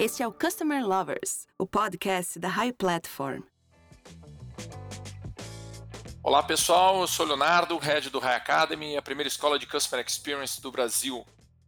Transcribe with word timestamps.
Este 0.00 0.22
é 0.22 0.26
o 0.26 0.32
Customer 0.32 0.82
Lovers, 0.82 1.46
o 1.58 1.66
podcast 1.66 2.38
da 2.38 2.48
High 2.48 2.72
Platform. 2.72 3.42
Olá 6.22 6.42
pessoal, 6.42 7.02
eu 7.02 7.06
sou 7.06 7.26
Leonardo, 7.26 7.76
head 7.76 8.08
do 8.08 8.18
High 8.18 8.36
Academy, 8.36 8.96
a 8.96 9.02
primeira 9.02 9.28
escola 9.28 9.58
de 9.58 9.66
Customer 9.66 10.02
Experience 10.02 10.58
do 10.58 10.72
Brasil. 10.72 11.22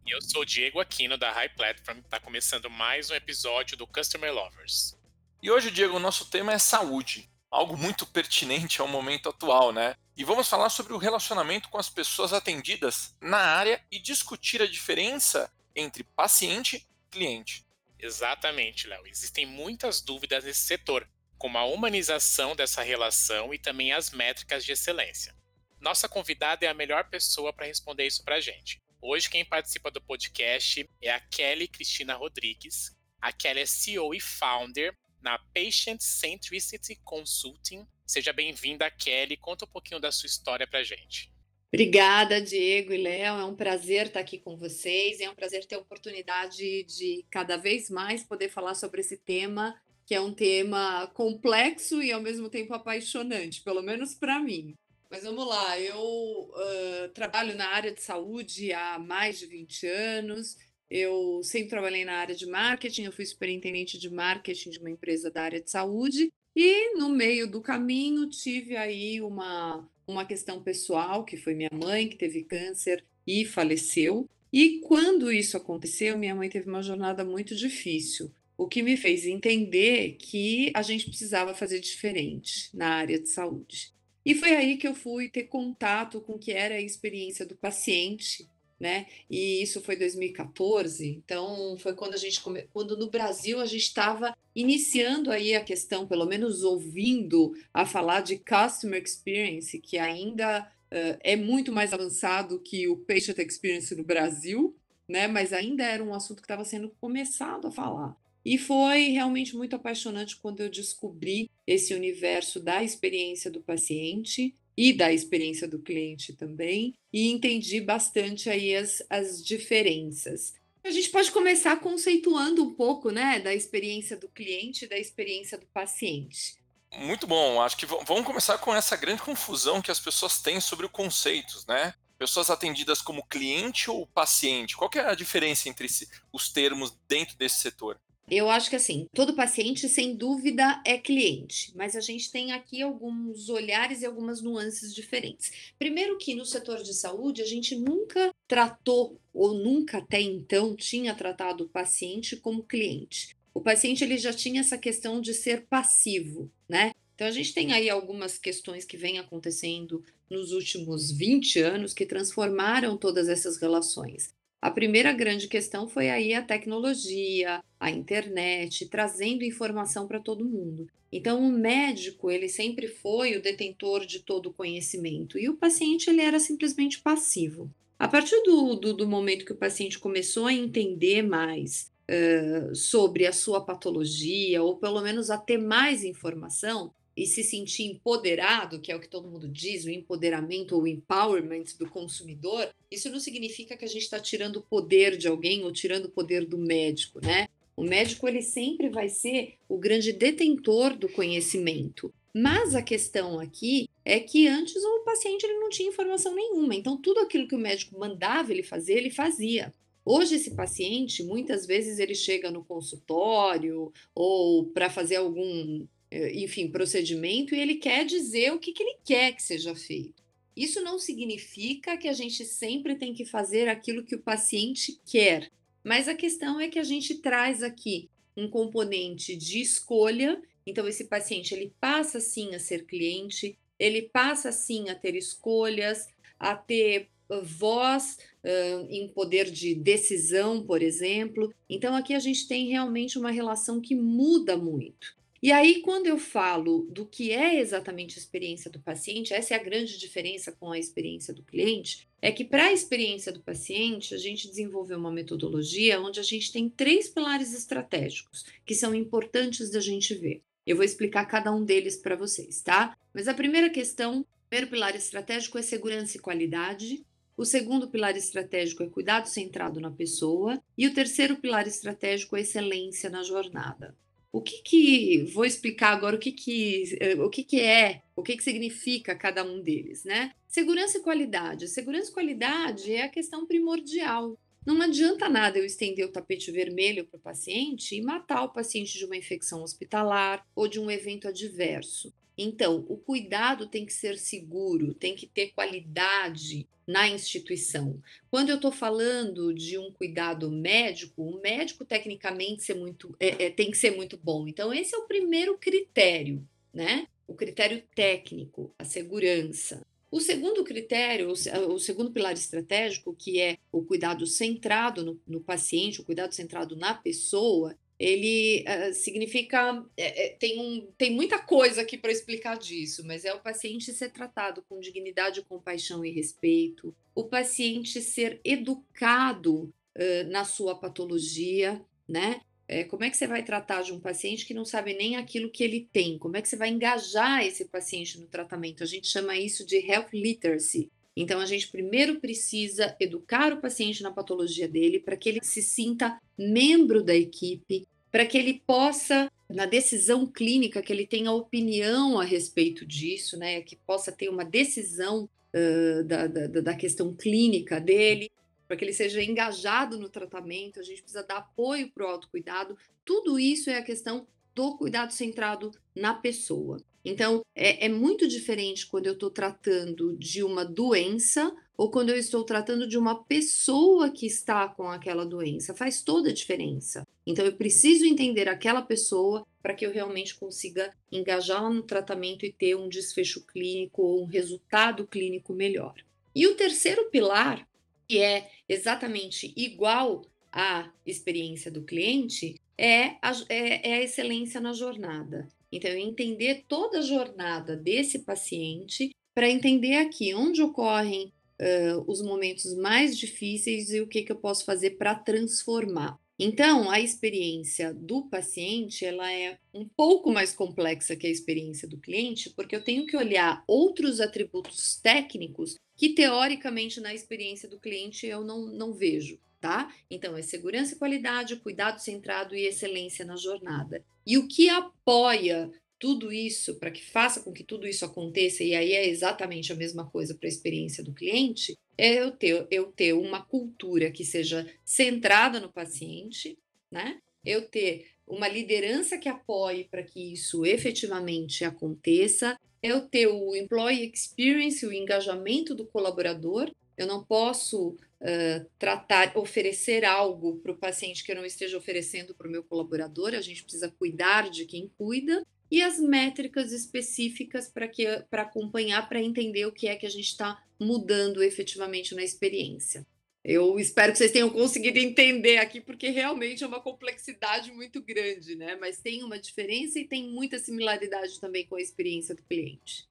E 0.06 0.16
eu 0.16 0.22
sou 0.22 0.40
o 0.40 0.44
Diego 0.46 0.80
Aquino 0.80 1.18
da 1.18 1.30
High 1.30 1.50
Platform, 1.50 1.98
está 1.98 2.18
começando 2.18 2.70
mais 2.70 3.10
um 3.10 3.14
episódio 3.14 3.76
do 3.76 3.86
Customer 3.86 4.32
Lovers. 4.32 4.96
E 5.42 5.50
hoje, 5.50 5.70
Diego, 5.70 5.96
o 5.96 6.00
nosso 6.00 6.24
tema 6.30 6.54
é 6.54 6.58
saúde, 6.58 7.30
algo 7.50 7.76
muito 7.76 8.06
pertinente 8.06 8.80
ao 8.80 8.88
momento 8.88 9.28
atual, 9.28 9.72
né? 9.72 9.94
E 10.16 10.24
vamos 10.24 10.48
falar 10.48 10.70
sobre 10.70 10.94
o 10.94 10.98
relacionamento 10.98 11.68
com 11.68 11.76
as 11.76 11.90
pessoas 11.90 12.32
atendidas 12.32 13.14
na 13.20 13.36
área 13.36 13.84
e 13.92 13.98
discutir 13.98 14.62
a 14.62 14.66
diferença 14.66 15.52
entre 15.76 16.02
paciente 16.02 16.76
e 16.76 17.10
cliente. 17.10 17.70
Exatamente, 18.02 18.88
Léo. 18.88 19.06
Existem 19.06 19.46
muitas 19.46 20.00
dúvidas 20.00 20.44
nesse 20.44 20.62
setor, 20.62 21.08
como 21.38 21.56
a 21.56 21.64
humanização 21.64 22.56
dessa 22.56 22.82
relação 22.82 23.54
e 23.54 23.58
também 23.58 23.92
as 23.92 24.10
métricas 24.10 24.64
de 24.64 24.72
excelência. 24.72 25.32
Nossa 25.80 26.08
convidada 26.08 26.66
é 26.66 26.68
a 26.68 26.74
melhor 26.74 27.08
pessoa 27.08 27.52
para 27.52 27.66
responder 27.66 28.06
isso 28.06 28.24
para 28.24 28.36
a 28.36 28.40
gente. 28.40 28.80
Hoje, 29.00 29.30
quem 29.30 29.44
participa 29.44 29.90
do 29.90 30.00
podcast 30.00 30.84
é 31.00 31.10
a 31.10 31.20
Kelly 31.20 31.68
Cristina 31.68 32.14
Rodrigues. 32.14 32.90
A 33.20 33.32
Kelly 33.32 33.60
é 33.60 33.66
CEO 33.66 34.14
e 34.14 34.20
founder 34.20 34.96
na 35.20 35.38
Patient 35.54 36.00
Centricity 36.00 36.96
Consulting. 37.04 37.86
Seja 38.04 38.32
bem-vinda, 38.32 38.90
Kelly. 38.90 39.36
Conta 39.36 39.64
um 39.64 39.68
pouquinho 39.68 40.00
da 40.00 40.10
sua 40.10 40.26
história 40.26 40.66
para 40.66 40.80
a 40.80 40.84
gente. 40.84 41.31
Obrigada, 41.74 42.38
Diego 42.38 42.92
e 42.92 42.98
Léo. 42.98 43.40
É 43.40 43.44
um 43.46 43.54
prazer 43.54 44.08
estar 44.08 44.20
aqui 44.20 44.38
com 44.38 44.58
vocês. 44.58 45.20
É 45.20 45.30
um 45.30 45.34
prazer 45.34 45.64
ter 45.64 45.76
a 45.76 45.78
oportunidade 45.78 46.82
de 46.82 47.24
cada 47.30 47.56
vez 47.56 47.88
mais 47.88 48.22
poder 48.22 48.50
falar 48.50 48.74
sobre 48.74 49.00
esse 49.00 49.16
tema, 49.16 49.74
que 50.04 50.14
é 50.14 50.20
um 50.20 50.34
tema 50.34 51.06
complexo 51.14 52.02
e 52.02 52.12
ao 52.12 52.20
mesmo 52.20 52.50
tempo 52.50 52.74
apaixonante, 52.74 53.62
pelo 53.62 53.80
menos 53.80 54.14
para 54.14 54.38
mim. 54.38 54.74
Mas 55.10 55.24
vamos 55.24 55.46
lá, 55.46 55.80
eu 55.80 55.98
uh, 55.98 57.08
trabalho 57.14 57.56
na 57.56 57.68
área 57.68 57.92
de 57.92 58.02
saúde 58.02 58.70
há 58.74 58.98
mais 58.98 59.38
de 59.38 59.46
20 59.46 59.86
anos. 59.86 60.58
Eu 60.90 61.42
sempre 61.42 61.70
trabalhei 61.70 62.04
na 62.04 62.18
área 62.18 62.34
de 62.34 62.44
marketing, 62.44 63.04
eu 63.04 63.12
fui 63.12 63.24
superintendente 63.24 63.98
de 63.98 64.10
marketing 64.10 64.68
de 64.68 64.78
uma 64.78 64.90
empresa 64.90 65.30
da 65.30 65.42
área 65.42 65.60
de 65.60 65.70
saúde. 65.70 66.30
E 66.54 66.98
no 66.98 67.08
meio 67.08 67.50
do 67.50 67.62
caminho 67.62 68.28
tive 68.28 68.76
aí 68.76 69.22
uma 69.22 69.88
uma 70.12 70.24
questão 70.24 70.62
pessoal, 70.62 71.24
que 71.24 71.36
foi 71.36 71.54
minha 71.54 71.70
mãe, 71.72 72.08
que 72.08 72.16
teve 72.16 72.44
câncer 72.44 73.04
e 73.26 73.44
faleceu. 73.44 74.28
E 74.52 74.80
quando 74.80 75.32
isso 75.32 75.56
aconteceu, 75.56 76.18
minha 76.18 76.34
mãe 76.34 76.48
teve 76.48 76.68
uma 76.68 76.82
jornada 76.82 77.24
muito 77.24 77.56
difícil, 77.56 78.30
o 78.56 78.68
que 78.68 78.82
me 78.82 78.96
fez 78.96 79.26
entender 79.26 80.16
que 80.18 80.70
a 80.74 80.82
gente 80.82 81.06
precisava 81.06 81.54
fazer 81.54 81.80
diferente 81.80 82.68
na 82.74 82.88
área 82.88 83.18
de 83.18 83.28
saúde. 83.28 83.92
E 84.24 84.34
foi 84.34 84.54
aí 84.54 84.76
que 84.76 84.86
eu 84.86 84.94
fui 84.94 85.28
ter 85.28 85.44
contato 85.44 86.20
com 86.20 86.34
o 86.34 86.38
que 86.38 86.52
era 86.52 86.76
a 86.76 86.80
experiência 86.80 87.44
do 87.44 87.56
paciente 87.56 88.46
né? 88.82 89.06
E 89.30 89.62
isso 89.62 89.80
foi 89.80 89.94
2014. 89.94 91.06
Então 91.24 91.76
foi 91.78 91.94
quando 91.94 92.14
a 92.14 92.16
gente 92.16 92.40
come... 92.40 92.62
quando 92.72 92.96
no 92.96 93.08
Brasil 93.08 93.60
a 93.60 93.64
gente 93.64 93.82
estava 93.82 94.36
iniciando 94.56 95.30
aí 95.30 95.54
a 95.54 95.62
questão, 95.62 96.04
pelo 96.04 96.26
menos 96.26 96.64
ouvindo 96.64 97.54
a 97.72 97.86
falar 97.86 98.22
de 98.22 98.38
customer 98.38 99.00
experience, 99.00 99.78
que 99.78 99.98
ainda 99.98 100.68
uh, 100.90 101.16
é 101.20 101.36
muito 101.36 101.70
mais 101.70 101.92
avançado 101.92 102.58
que 102.58 102.88
o 102.88 102.96
patient 102.96 103.38
experience 103.38 103.94
no 103.94 104.02
Brasil, 104.02 104.76
né? 105.08 105.28
Mas 105.28 105.52
ainda 105.52 105.84
era 105.84 106.02
um 106.02 106.12
assunto 106.12 106.38
que 106.38 106.46
estava 106.46 106.64
sendo 106.64 106.90
começado 107.00 107.68
a 107.68 107.70
falar. 107.70 108.16
E 108.44 108.58
foi 108.58 109.10
realmente 109.10 109.54
muito 109.54 109.76
apaixonante 109.76 110.36
quando 110.36 110.58
eu 110.58 110.68
descobri 110.68 111.48
esse 111.64 111.94
universo 111.94 112.58
da 112.58 112.82
experiência 112.82 113.48
do 113.48 113.60
paciente 113.60 114.56
e 114.76 114.92
da 114.92 115.12
experiência 115.12 115.68
do 115.68 115.78
cliente 115.78 116.32
também, 116.32 116.94
e 117.12 117.30
entendi 117.30 117.80
bastante 117.80 118.48
aí 118.48 118.74
as, 118.74 119.02
as 119.08 119.44
diferenças. 119.44 120.54
A 120.84 120.90
gente 120.90 121.10
pode 121.10 121.30
começar 121.30 121.76
conceituando 121.76 122.64
um 122.64 122.74
pouco, 122.74 123.10
né, 123.10 123.38
da 123.38 123.54
experiência 123.54 124.16
do 124.16 124.28
cliente 124.28 124.84
e 124.84 124.88
da 124.88 124.98
experiência 124.98 125.56
do 125.56 125.66
paciente. 125.66 126.56
Muito 126.92 127.26
bom, 127.26 127.62
acho 127.62 127.76
que 127.76 127.86
vamos 127.86 128.26
começar 128.26 128.58
com 128.58 128.74
essa 128.74 128.96
grande 128.96 129.22
confusão 129.22 129.80
que 129.80 129.90
as 129.90 130.00
pessoas 130.00 130.40
têm 130.40 130.60
sobre 130.60 130.84
os 130.84 130.92
conceitos, 130.92 131.64
né? 131.66 131.94
Pessoas 132.18 132.50
atendidas 132.50 133.00
como 133.00 133.26
cliente 133.26 133.90
ou 133.90 134.06
paciente, 134.06 134.76
qual 134.76 134.90
é 134.94 135.00
a 135.00 135.14
diferença 135.14 135.68
entre 135.68 135.88
os 136.30 136.52
termos 136.52 136.96
dentro 137.08 137.36
desse 137.36 137.60
setor? 137.60 137.98
Eu 138.30 138.48
acho 138.48 138.70
que 138.70 138.76
assim, 138.76 139.06
todo 139.12 139.34
paciente, 139.34 139.88
sem 139.88 140.14
dúvida, 140.14 140.80
é 140.86 140.96
cliente, 140.96 141.72
mas 141.74 141.94
a 141.94 142.00
gente 142.00 142.30
tem 142.30 142.52
aqui 142.52 142.80
alguns 142.80 143.48
olhares 143.48 144.00
e 144.00 144.06
algumas 144.06 144.40
nuances 144.40 144.94
diferentes. 144.94 145.72
Primeiro 145.78 146.16
que 146.16 146.34
no 146.34 146.44
setor 146.44 146.82
de 146.82 146.94
saúde, 146.94 147.42
a 147.42 147.46
gente 147.46 147.76
nunca 147.76 148.32
tratou, 148.48 149.18
ou 149.34 149.54
nunca 149.54 149.98
até 149.98 150.20
então 150.20 150.74
tinha 150.74 151.14
tratado 151.14 151.64
o 151.64 151.68
paciente 151.68 152.36
como 152.36 152.62
cliente. 152.62 153.36
O 153.54 153.60
paciente 153.60 154.02
ele 154.02 154.16
já 154.16 154.32
tinha 154.32 154.60
essa 154.60 154.78
questão 154.78 155.20
de 155.20 155.34
ser 155.34 155.66
passivo, 155.66 156.50
né? 156.68 156.92
Então 157.14 157.26
a 157.26 157.30
gente 157.30 157.52
tem 157.52 157.72
aí 157.72 157.90
algumas 157.90 158.38
questões 158.38 158.84
que 158.84 158.96
vêm 158.96 159.18
acontecendo 159.18 160.02
nos 160.30 160.52
últimos 160.52 161.12
20 161.12 161.60
anos 161.60 161.92
que 161.92 162.06
transformaram 162.06 162.96
todas 162.96 163.28
essas 163.28 163.58
relações. 163.58 164.34
A 164.62 164.70
primeira 164.70 165.12
grande 165.12 165.48
questão 165.48 165.88
foi 165.88 166.08
aí 166.08 166.32
a 166.32 166.40
tecnologia, 166.40 167.60
a 167.80 167.90
internet, 167.90 168.88
trazendo 168.88 169.42
informação 169.42 170.06
para 170.06 170.20
todo 170.20 170.44
mundo. 170.44 170.86
Então, 171.10 171.42
o 171.42 171.50
médico, 171.50 172.30
ele 172.30 172.48
sempre 172.48 172.86
foi 172.86 173.36
o 173.36 173.42
detentor 173.42 174.06
de 174.06 174.20
todo 174.20 174.46
o 174.50 174.52
conhecimento 174.52 175.36
e 175.36 175.48
o 175.48 175.56
paciente, 175.56 176.08
ele 176.08 176.20
era 176.20 176.38
simplesmente 176.38 177.02
passivo. 177.02 177.68
A 177.98 178.06
partir 178.06 178.40
do, 178.44 178.76
do, 178.76 178.94
do 178.94 179.08
momento 179.08 179.44
que 179.44 179.52
o 179.52 179.58
paciente 179.58 179.98
começou 179.98 180.46
a 180.46 180.52
entender 180.52 181.22
mais 181.22 181.90
uh, 182.08 182.72
sobre 182.72 183.26
a 183.26 183.32
sua 183.32 183.64
patologia, 183.64 184.62
ou 184.62 184.76
pelo 184.76 185.02
menos 185.02 185.28
a 185.28 185.38
ter 185.38 185.58
mais 185.58 186.04
informação, 186.04 186.92
e 187.16 187.26
se 187.26 187.42
sentir 187.42 187.84
empoderado, 187.84 188.80
que 188.80 188.90
é 188.90 188.96
o 188.96 189.00
que 189.00 189.08
todo 189.08 189.28
mundo 189.28 189.48
diz, 189.48 189.84
o 189.84 189.90
empoderamento 189.90 190.74
ou 190.76 190.86
empowerment 190.86 191.64
do 191.78 191.88
consumidor, 191.88 192.68
isso 192.90 193.10
não 193.10 193.20
significa 193.20 193.76
que 193.76 193.84
a 193.84 193.88
gente 193.88 194.02
está 194.02 194.18
tirando 194.18 194.56
o 194.56 194.62
poder 194.62 195.16
de 195.16 195.28
alguém 195.28 195.64
ou 195.64 195.72
tirando 195.72 196.06
o 196.06 196.10
poder 196.10 196.46
do 196.46 196.58
médico, 196.58 197.20
né? 197.20 197.48
O 197.76 197.82
médico 197.82 198.28
ele 198.28 198.42
sempre 198.42 198.88
vai 198.88 199.08
ser 199.08 199.54
o 199.68 199.78
grande 199.78 200.12
detentor 200.12 200.96
do 200.96 201.08
conhecimento. 201.08 202.12
Mas 202.34 202.74
a 202.74 202.82
questão 202.82 203.38
aqui 203.38 203.88
é 204.04 204.18
que 204.18 204.48
antes 204.48 204.82
o 204.82 205.04
paciente 205.04 205.44
ele 205.44 205.58
não 205.58 205.68
tinha 205.68 205.88
informação 205.88 206.34
nenhuma, 206.34 206.74
então 206.74 206.96
tudo 206.96 207.20
aquilo 207.20 207.46
que 207.46 207.54
o 207.54 207.58
médico 207.58 207.98
mandava 207.98 208.52
ele 208.52 208.62
fazer, 208.62 208.94
ele 208.94 209.10
fazia. 209.10 209.72
Hoje 210.04 210.34
esse 210.34 210.52
paciente, 210.52 211.22
muitas 211.22 211.66
vezes 211.66 211.98
ele 211.98 212.14
chega 212.14 212.50
no 212.50 212.64
consultório 212.64 213.92
ou 214.14 214.66
para 214.66 214.90
fazer 214.90 215.16
algum 215.16 215.86
enfim, 216.34 216.68
procedimento, 216.68 217.54
e 217.54 217.60
ele 217.60 217.76
quer 217.76 218.04
dizer 218.04 218.52
o 218.52 218.58
que, 218.58 218.72
que 218.72 218.82
ele 218.82 218.98
quer 219.04 219.32
que 219.32 219.42
seja 219.42 219.74
feito. 219.74 220.22
Isso 220.54 220.82
não 220.82 220.98
significa 220.98 221.96
que 221.96 222.08
a 222.08 222.12
gente 222.12 222.44
sempre 222.44 222.94
tem 222.96 223.14
que 223.14 223.24
fazer 223.24 223.68
aquilo 223.68 224.04
que 224.04 224.14
o 224.14 224.22
paciente 224.22 225.00
quer, 225.06 225.50
mas 225.82 226.08
a 226.08 226.14
questão 226.14 226.60
é 226.60 226.68
que 226.68 226.78
a 226.78 226.84
gente 226.84 227.16
traz 227.16 227.62
aqui 227.62 228.10
um 228.36 228.48
componente 228.48 229.34
de 229.34 229.60
escolha. 229.60 230.40
Então, 230.66 230.86
esse 230.86 231.04
paciente 231.04 231.54
ele 231.54 231.72
passa 231.80 232.20
sim 232.20 232.54
a 232.54 232.58
ser 232.58 232.84
cliente, 232.86 233.58
ele 233.78 234.02
passa 234.02 234.52
sim 234.52 234.88
a 234.90 234.94
ter 234.94 235.16
escolhas, 235.16 236.08
a 236.38 236.54
ter 236.54 237.08
voz 237.42 238.18
uh, 238.44 238.86
em 238.90 239.08
poder 239.08 239.50
de 239.50 239.74
decisão, 239.74 240.62
por 240.62 240.82
exemplo. 240.82 241.52
Então, 241.68 241.94
aqui 241.96 242.14
a 242.14 242.18
gente 242.18 242.46
tem 242.46 242.68
realmente 242.68 243.18
uma 243.18 243.30
relação 243.30 243.80
que 243.80 243.94
muda 243.94 244.56
muito. 244.56 245.16
E 245.42 245.50
aí, 245.50 245.80
quando 245.80 246.06
eu 246.06 246.18
falo 246.18 246.86
do 246.88 247.04
que 247.04 247.32
é 247.32 247.58
exatamente 247.58 248.16
a 248.16 248.22
experiência 248.22 248.70
do 248.70 248.78
paciente, 248.78 249.34
essa 249.34 249.54
é 249.54 249.56
a 249.56 249.62
grande 249.62 249.98
diferença 249.98 250.52
com 250.52 250.70
a 250.70 250.78
experiência 250.78 251.34
do 251.34 251.42
cliente, 251.42 252.08
é 252.20 252.30
que 252.30 252.44
para 252.44 252.66
a 252.66 252.72
experiência 252.72 253.32
do 253.32 253.42
paciente, 253.42 254.14
a 254.14 254.18
gente 254.18 254.46
desenvolveu 254.46 254.96
uma 254.96 255.10
metodologia 255.10 256.00
onde 256.00 256.20
a 256.20 256.22
gente 256.22 256.52
tem 256.52 256.70
três 256.70 257.08
pilares 257.08 257.52
estratégicos 257.52 258.44
que 258.64 258.72
são 258.72 258.94
importantes 258.94 259.68
da 259.68 259.80
gente 259.80 260.14
ver. 260.14 260.44
Eu 260.64 260.76
vou 260.76 260.84
explicar 260.84 261.26
cada 261.26 261.52
um 261.52 261.64
deles 261.64 261.96
para 261.96 262.14
vocês, 262.14 262.60
tá? 262.60 262.96
Mas 263.12 263.26
a 263.26 263.34
primeira 263.34 263.68
questão, 263.68 264.20
o 264.20 264.48
primeiro 264.48 264.70
pilar 264.70 264.94
estratégico 264.94 265.58
é 265.58 265.62
segurança 265.62 266.16
e 266.16 266.20
qualidade. 266.20 267.04
O 267.36 267.44
segundo 267.44 267.88
pilar 267.88 268.16
estratégico 268.16 268.84
é 268.84 268.88
cuidado 268.88 269.26
centrado 269.26 269.80
na 269.80 269.90
pessoa. 269.90 270.62
E 270.78 270.86
o 270.86 270.94
terceiro 270.94 271.34
pilar 271.34 271.66
estratégico 271.66 272.36
é 272.36 272.42
excelência 272.42 273.10
na 273.10 273.24
jornada. 273.24 273.96
O 274.32 274.40
que 274.40 274.62
que 274.62 275.24
vou 275.34 275.44
explicar 275.44 275.92
agora 275.92 276.16
o 276.16 276.18
que 276.18 276.32
que 276.32 276.96
eh, 277.00 277.14
o 277.16 277.28
que 277.28 277.44
que 277.44 277.60
é, 277.60 278.02
o 278.16 278.22
que 278.22 278.36
que 278.36 278.42
significa 278.42 279.14
cada 279.14 279.44
um 279.44 279.60
deles, 279.62 280.04
né? 280.04 280.32
Segurança 280.48 280.98
e 280.98 281.02
qualidade. 281.02 281.68
Segurança 281.68 282.10
e 282.10 282.14
qualidade 282.14 282.92
é 282.94 283.02
a 283.02 283.08
questão 283.10 283.46
primordial. 283.46 284.38
não 284.66 284.80
adianta 284.80 285.28
nada 285.28 285.58
eu 285.58 285.64
estender 285.64 286.06
o 286.06 286.12
tapete 286.12 286.50
vermelho 286.50 287.04
para 287.06 287.18
o 287.18 287.20
paciente 287.20 287.96
e 287.96 288.02
matar 288.02 288.44
o 288.44 288.52
paciente 288.52 288.96
de 288.98 289.04
uma 289.04 289.16
infecção 289.16 289.62
hospitalar 289.62 290.46
ou 290.54 290.68
de 290.68 290.80
um 290.80 290.90
evento 290.90 291.28
adverso. 291.28 292.12
Então, 292.42 292.84
o 292.88 292.96
cuidado 292.96 293.66
tem 293.66 293.86
que 293.86 293.92
ser 293.92 294.18
seguro, 294.18 294.94
tem 294.94 295.14
que 295.14 295.26
ter 295.26 295.52
qualidade 295.52 296.66
na 296.86 297.08
instituição. 297.08 298.02
Quando 298.30 298.50
eu 298.50 298.56
estou 298.56 298.72
falando 298.72 299.54
de 299.54 299.78
um 299.78 299.92
cuidado 299.92 300.50
médico, 300.50 301.22
o 301.22 301.40
médico 301.40 301.84
tecnicamente 301.84 302.62
ser 302.62 302.74
muito, 302.74 303.14
é, 303.20 303.44
é, 303.44 303.50
tem 303.50 303.70
que 303.70 303.76
ser 303.76 303.92
muito 303.92 304.16
bom. 304.16 304.48
Então, 304.48 304.74
esse 304.74 304.94
é 304.94 304.98
o 304.98 305.06
primeiro 305.06 305.56
critério, 305.56 306.46
né? 306.74 307.06
O 307.26 307.34
critério 307.34 307.82
técnico, 307.94 308.74
a 308.78 308.84
segurança. 308.84 309.86
O 310.10 310.20
segundo 310.20 310.62
critério, 310.62 311.30
o 311.30 311.78
segundo 311.78 312.10
pilar 312.10 312.34
estratégico, 312.34 313.14
que 313.14 313.40
é 313.40 313.56
o 313.70 313.82
cuidado 313.82 314.26
centrado 314.26 315.02
no, 315.02 315.18
no 315.26 315.40
paciente, 315.40 316.02
o 316.02 316.04
cuidado 316.04 316.34
centrado 316.34 316.76
na 316.76 316.92
pessoa, 316.92 317.74
ele 318.02 318.64
uh, 318.66 318.92
significa 318.92 319.80
é, 319.96 320.30
tem, 320.30 320.58
um, 320.58 320.88
tem 320.98 321.12
muita 321.12 321.38
coisa 321.38 321.82
aqui 321.82 321.96
para 321.96 322.10
explicar 322.10 322.58
disso, 322.58 323.06
mas 323.06 323.24
é 323.24 323.32
o 323.32 323.38
paciente 323.38 323.92
ser 323.92 324.10
tratado 324.10 324.60
com 324.68 324.80
dignidade, 324.80 325.40
compaixão 325.42 326.04
e 326.04 326.10
respeito, 326.10 326.92
o 327.14 327.22
paciente 327.22 328.02
ser 328.02 328.40
educado 328.44 329.72
uh, 329.96 330.28
na 330.28 330.44
sua 330.44 330.74
patologia, 330.74 331.80
né? 332.08 332.40
É, 332.66 332.82
como 332.82 333.04
é 333.04 333.10
que 333.10 333.16
você 333.16 333.26
vai 333.26 333.44
tratar 333.44 333.82
de 333.82 333.92
um 333.92 334.00
paciente 334.00 334.46
que 334.46 334.54
não 334.54 334.64
sabe 334.64 334.94
nem 334.94 335.14
aquilo 335.14 335.50
que 335.50 335.62
ele 335.62 335.88
tem? 335.92 336.18
Como 336.18 336.36
é 336.36 336.42
que 336.42 336.48
você 336.48 336.56
vai 336.56 336.70
engajar 336.70 337.44
esse 337.44 337.66
paciente 337.66 338.18
no 338.18 338.26
tratamento? 338.26 338.82
A 338.82 338.86
gente 338.86 339.06
chama 339.06 339.36
isso 339.36 339.64
de 339.64 339.76
health 339.76 340.08
literacy. 340.12 340.90
Então, 341.14 341.40
a 341.40 341.46
gente 341.46 341.68
primeiro 341.68 342.18
precisa 342.18 342.96
educar 342.98 343.52
o 343.52 343.60
paciente 343.60 344.02
na 344.02 344.10
patologia 344.10 344.66
dele 344.66 344.98
para 344.98 345.16
que 345.16 345.28
ele 345.28 345.40
se 345.42 345.62
sinta 345.62 346.18
membro 346.38 347.02
da 347.02 347.14
equipe, 347.14 347.86
para 348.12 348.26
que 348.26 348.36
ele 348.36 348.62
possa, 348.66 349.32
na 349.48 349.64
decisão 349.64 350.26
clínica, 350.26 350.82
que 350.82 350.92
ele 350.92 351.06
tenha 351.06 351.32
opinião 351.32 352.20
a 352.20 352.24
respeito 352.24 352.84
disso, 352.84 353.38
né? 353.38 353.62
Que 353.62 353.74
possa 353.74 354.12
ter 354.12 354.28
uma 354.28 354.44
decisão 354.44 355.28
uh, 355.54 356.04
da, 356.04 356.26
da, 356.26 356.46
da 356.46 356.74
questão 356.74 357.14
clínica 357.14 357.80
dele, 357.80 358.30
para 358.68 358.76
que 358.76 358.84
ele 358.84 358.92
seja 358.92 359.22
engajado 359.22 359.98
no 359.98 360.08
tratamento, 360.08 360.78
a 360.78 360.82
gente 360.82 361.02
precisa 361.02 361.24
dar 361.24 361.38
apoio 361.38 361.90
para 361.90 362.06
o 362.06 362.08
autocuidado. 362.08 362.76
Tudo 363.04 363.38
isso 363.38 363.70
é 363.70 363.76
a 363.76 363.82
questão 363.82 364.26
do 364.54 364.76
cuidado 364.76 365.12
centrado 365.12 365.72
na 365.94 366.14
pessoa. 366.14 366.82
Então, 367.04 367.44
é, 367.54 367.86
é 367.86 367.88
muito 367.88 368.28
diferente 368.28 368.86
quando 368.86 369.06
eu 369.06 369.14
estou 369.14 369.30
tratando 369.30 370.16
de 370.16 370.42
uma 370.42 370.64
doença 370.64 371.54
ou 371.82 371.90
quando 371.90 372.10
eu 372.10 372.16
estou 372.16 372.44
tratando 372.44 372.86
de 372.86 372.96
uma 372.96 373.24
pessoa 373.24 374.08
que 374.08 374.24
está 374.24 374.68
com 374.68 374.86
aquela 374.88 375.26
doença. 375.26 375.74
Faz 375.74 376.00
toda 376.00 376.30
a 376.30 376.32
diferença. 376.32 377.04
Então, 377.26 377.44
eu 377.44 377.56
preciso 377.56 378.04
entender 378.04 378.48
aquela 378.48 378.82
pessoa 378.82 379.44
para 379.60 379.74
que 379.74 379.84
eu 379.84 379.90
realmente 379.90 380.36
consiga 380.36 380.94
engajá-la 381.10 381.68
no 381.68 381.82
tratamento 381.82 382.46
e 382.46 382.52
ter 382.52 382.76
um 382.76 382.88
desfecho 382.88 383.44
clínico 383.44 384.00
ou 384.00 384.22
um 384.22 384.26
resultado 384.26 385.04
clínico 385.08 385.52
melhor. 385.52 385.94
E 386.32 386.46
o 386.46 386.54
terceiro 386.54 387.10
pilar, 387.10 387.68
que 388.06 388.18
é 388.18 388.48
exatamente 388.68 389.52
igual 389.56 390.22
à 390.52 390.88
experiência 391.04 391.68
do 391.68 391.82
cliente, 391.82 392.60
é 392.78 393.16
a, 393.20 393.32
é, 393.48 393.90
é 393.90 393.94
a 393.94 394.02
excelência 394.02 394.60
na 394.60 394.72
jornada. 394.72 395.48
Então, 395.72 395.90
entender 395.90 396.62
toda 396.68 397.00
a 397.00 397.02
jornada 397.02 397.76
desse 397.76 398.20
paciente 398.20 399.10
para 399.34 399.50
entender 399.50 399.96
aqui 399.96 400.32
onde 400.32 400.62
ocorrem 400.62 401.32
uh, 401.62 402.04
os 402.06 402.20
momentos 402.20 402.74
mais 402.74 403.16
difíceis 403.16 403.90
e 403.90 404.00
o 404.00 404.06
que, 404.06 404.22
que 404.22 404.32
eu 404.32 404.36
posso 404.36 404.64
fazer 404.64 404.90
para 404.90 405.14
transformar. 405.14 406.18
Então, 406.38 406.90
a 406.90 406.98
experiência 406.98 407.94
do 407.94 408.22
paciente 408.22 409.04
ela 409.04 409.30
é 409.32 409.58
um 409.72 409.86
pouco 409.86 410.32
mais 410.32 410.52
complexa 410.52 411.14
que 411.14 411.26
a 411.26 411.30
experiência 411.30 411.86
do 411.86 411.98
cliente, 411.98 412.50
porque 412.50 412.74
eu 412.74 412.82
tenho 412.82 413.06
que 413.06 413.16
olhar 413.16 413.62
outros 413.66 414.20
atributos 414.20 414.96
técnicos 414.96 415.76
que, 415.96 416.14
teoricamente, 416.14 417.00
na 417.00 417.14
experiência 417.14 417.68
do 417.68 417.78
cliente 417.78 418.26
eu 418.26 418.42
não, 418.42 418.66
não 418.66 418.92
vejo. 418.92 419.38
Tá? 419.60 419.94
Então, 420.10 420.36
é 420.36 420.42
segurança 420.42 420.94
e 420.94 420.98
qualidade, 420.98 421.54
cuidado 421.54 422.00
centrado 422.00 422.56
e 422.56 422.66
excelência 422.66 423.24
na 423.24 423.36
jornada. 423.36 424.04
E 424.26 424.36
o 424.36 424.48
que 424.48 424.68
apoia 424.68 425.70
tudo 426.02 426.32
isso, 426.32 426.80
para 426.80 426.90
que 426.90 427.00
faça 427.00 427.40
com 427.42 427.52
que 427.52 427.62
tudo 427.62 427.86
isso 427.86 428.04
aconteça, 428.04 428.64
e 428.64 428.74
aí 428.74 428.90
é 428.90 429.08
exatamente 429.08 429.72
a 429.72 429.76
mesma 429.76 430.04
coisa 430.10 430.34
para 430.34 430.48
a 430.48 430.50
experiência 430.50 431.00
do 431.00 431.14
cliente, 431.14 431.78
é 431.96 432.14
eu 432.20 432.32
ter, 432.32 432.66
eu 432.72 432.86
ter 432.86 433.12
uma 433.12 433.40
cultura 433.40 434.10
que 434.10 434.24
seja 434.24 434.66
centrada 434.84 435.60
no 435.60 435.72
paciente, 435.72 436.58
né? 436.90 437.20
Eu 437.44 437.68
ter 437.68 438.08
uma 438.26 438.48
liderança 438.48 439.16
que 439.16 439.28
apoie 439.28 439.84
para 439.84 440.02
que 440.02 440.32
isso 440.32 440.66
efetivamente 440.66 441.64
aconteça, 441.64 442.56
eu 442.82 443.02
ter 443.02 443.28
o 443.28 443.54
employee 443.54 444.10
experience, 444.12 444.84
o 444.84 444.92
engajamento 444.92 445.72
do 445.72 445.86
colaborador. 445.86 446.68
Eu 446.96 447.06
não 447.06 447.24
posso 447.24 447.90
uh, 447.90 448.66
tratar, 448.76 449.36
oferecer 449.36 450.04
algo 450.04 450.56
para 450.56 450.72
o 450.72 450.76
paciente 450.76 451.22
que 451.22 451.30
eu 451.30 451.36
não 451.36 451.44
esteja 451.44 451.78
oferecendo 451.78 452.34
para 452.34 452.48
o 452.48 452.50
meu 452.50 452.64
colaborador. 452.64 453.34
A 453.34 453.40
gente 453.40 453.62
precisa 453.62 453.88
cuidar 453.88 454.50
de 454.50 454.66
quem 454.66 454.90
cuida 454.98 455.46
e 455.72 455.80
as 455.80 455.98
métricas 455.98 456.70
específicas 456.70 457.66
para 457.66 457.88
que 457.88 458.04
para 458.28 458.42
acompanhar, 458.42 459.08
para 459.08 459.22
entender 459.22 459.64
o 459.64 459.72
que 459.72 459.88
é 459.88 459.96
que 459.96 460.04
a 460.04 460.10
gente 460.10 460.26
está 460.26 460.62
mudando 460.78 461.42
efetivamente 461.42 462.14
na 462.14 462.22
experiência. 462.22 463.06
Eu 463.42 463.78
espero 463.78 464.12
que 464.12 464.18
vocês 464.18 464.30
tenham 464.30 464.50
conseguido 464.50 464.98
entender 464.98 465.56
aqui, 465.56 465.80
porque 465.80 466.10
realmente 466.10 466.62
é 466.62 466.66
uma 466.66 466.78
complexidade 466.78 467.72
muito 467.72 468.02
grande, 468.02 468.54
né? 468.54 468.76
Mas 468.76 468.98
tem 468.98 469.24
uma 469.24 469.38
diferença 469.38 469.98
e 469.98 470.06
tem 470.06 470.28
muita 470.28 470.58
similaridade 470.58 471.40
também 471.40 471.64
com 471.64 471.76
a 471.76 471.80
experiência 471.80 472.34
do 472.34 472.42
cliente. 472.42 473.08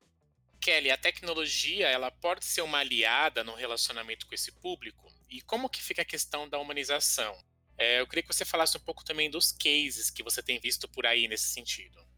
Kelly, 0.62 0.92
a 0.92 0.98
tecnologia 0.98 1.88
ela 1.88 2.12
pode 2.12 2.46
ser 2.46 2.62
uma 2.62 2.78
aliada 2.78 3.44
no 3.44 3.56
relacionamento 3.56 4.28
com 4.28 4.36
esse 4.36 4.52
público? 4.52 5.12
E 5.28 5.42
como 5.42 5.68
que 5.68 5.82
fica 5.82 6.04
a 6.04 6.06
questão 6.06 6.48
da 6.48 6.60
humanização? 6.60 7.36
É, 7.76 8.00
eu 8.00 8.06
queria 8.06 8.22
que 8.22 8.32
você 8.32 8.46
falasse 8.46 8.78
um 8.78 8.82
pouco 8.82 9.04
também 9.04 9.32
dos 9.32 9.52
cases 9.52 10.12
que 10.12 10.22
você 10.22 10.44
tem 10.44 10.60
visto 10.60 10.88
por 10.88 11.08
aí 11.08 11.28
nesse 11.28 11.50
sentido. 11.50 12.11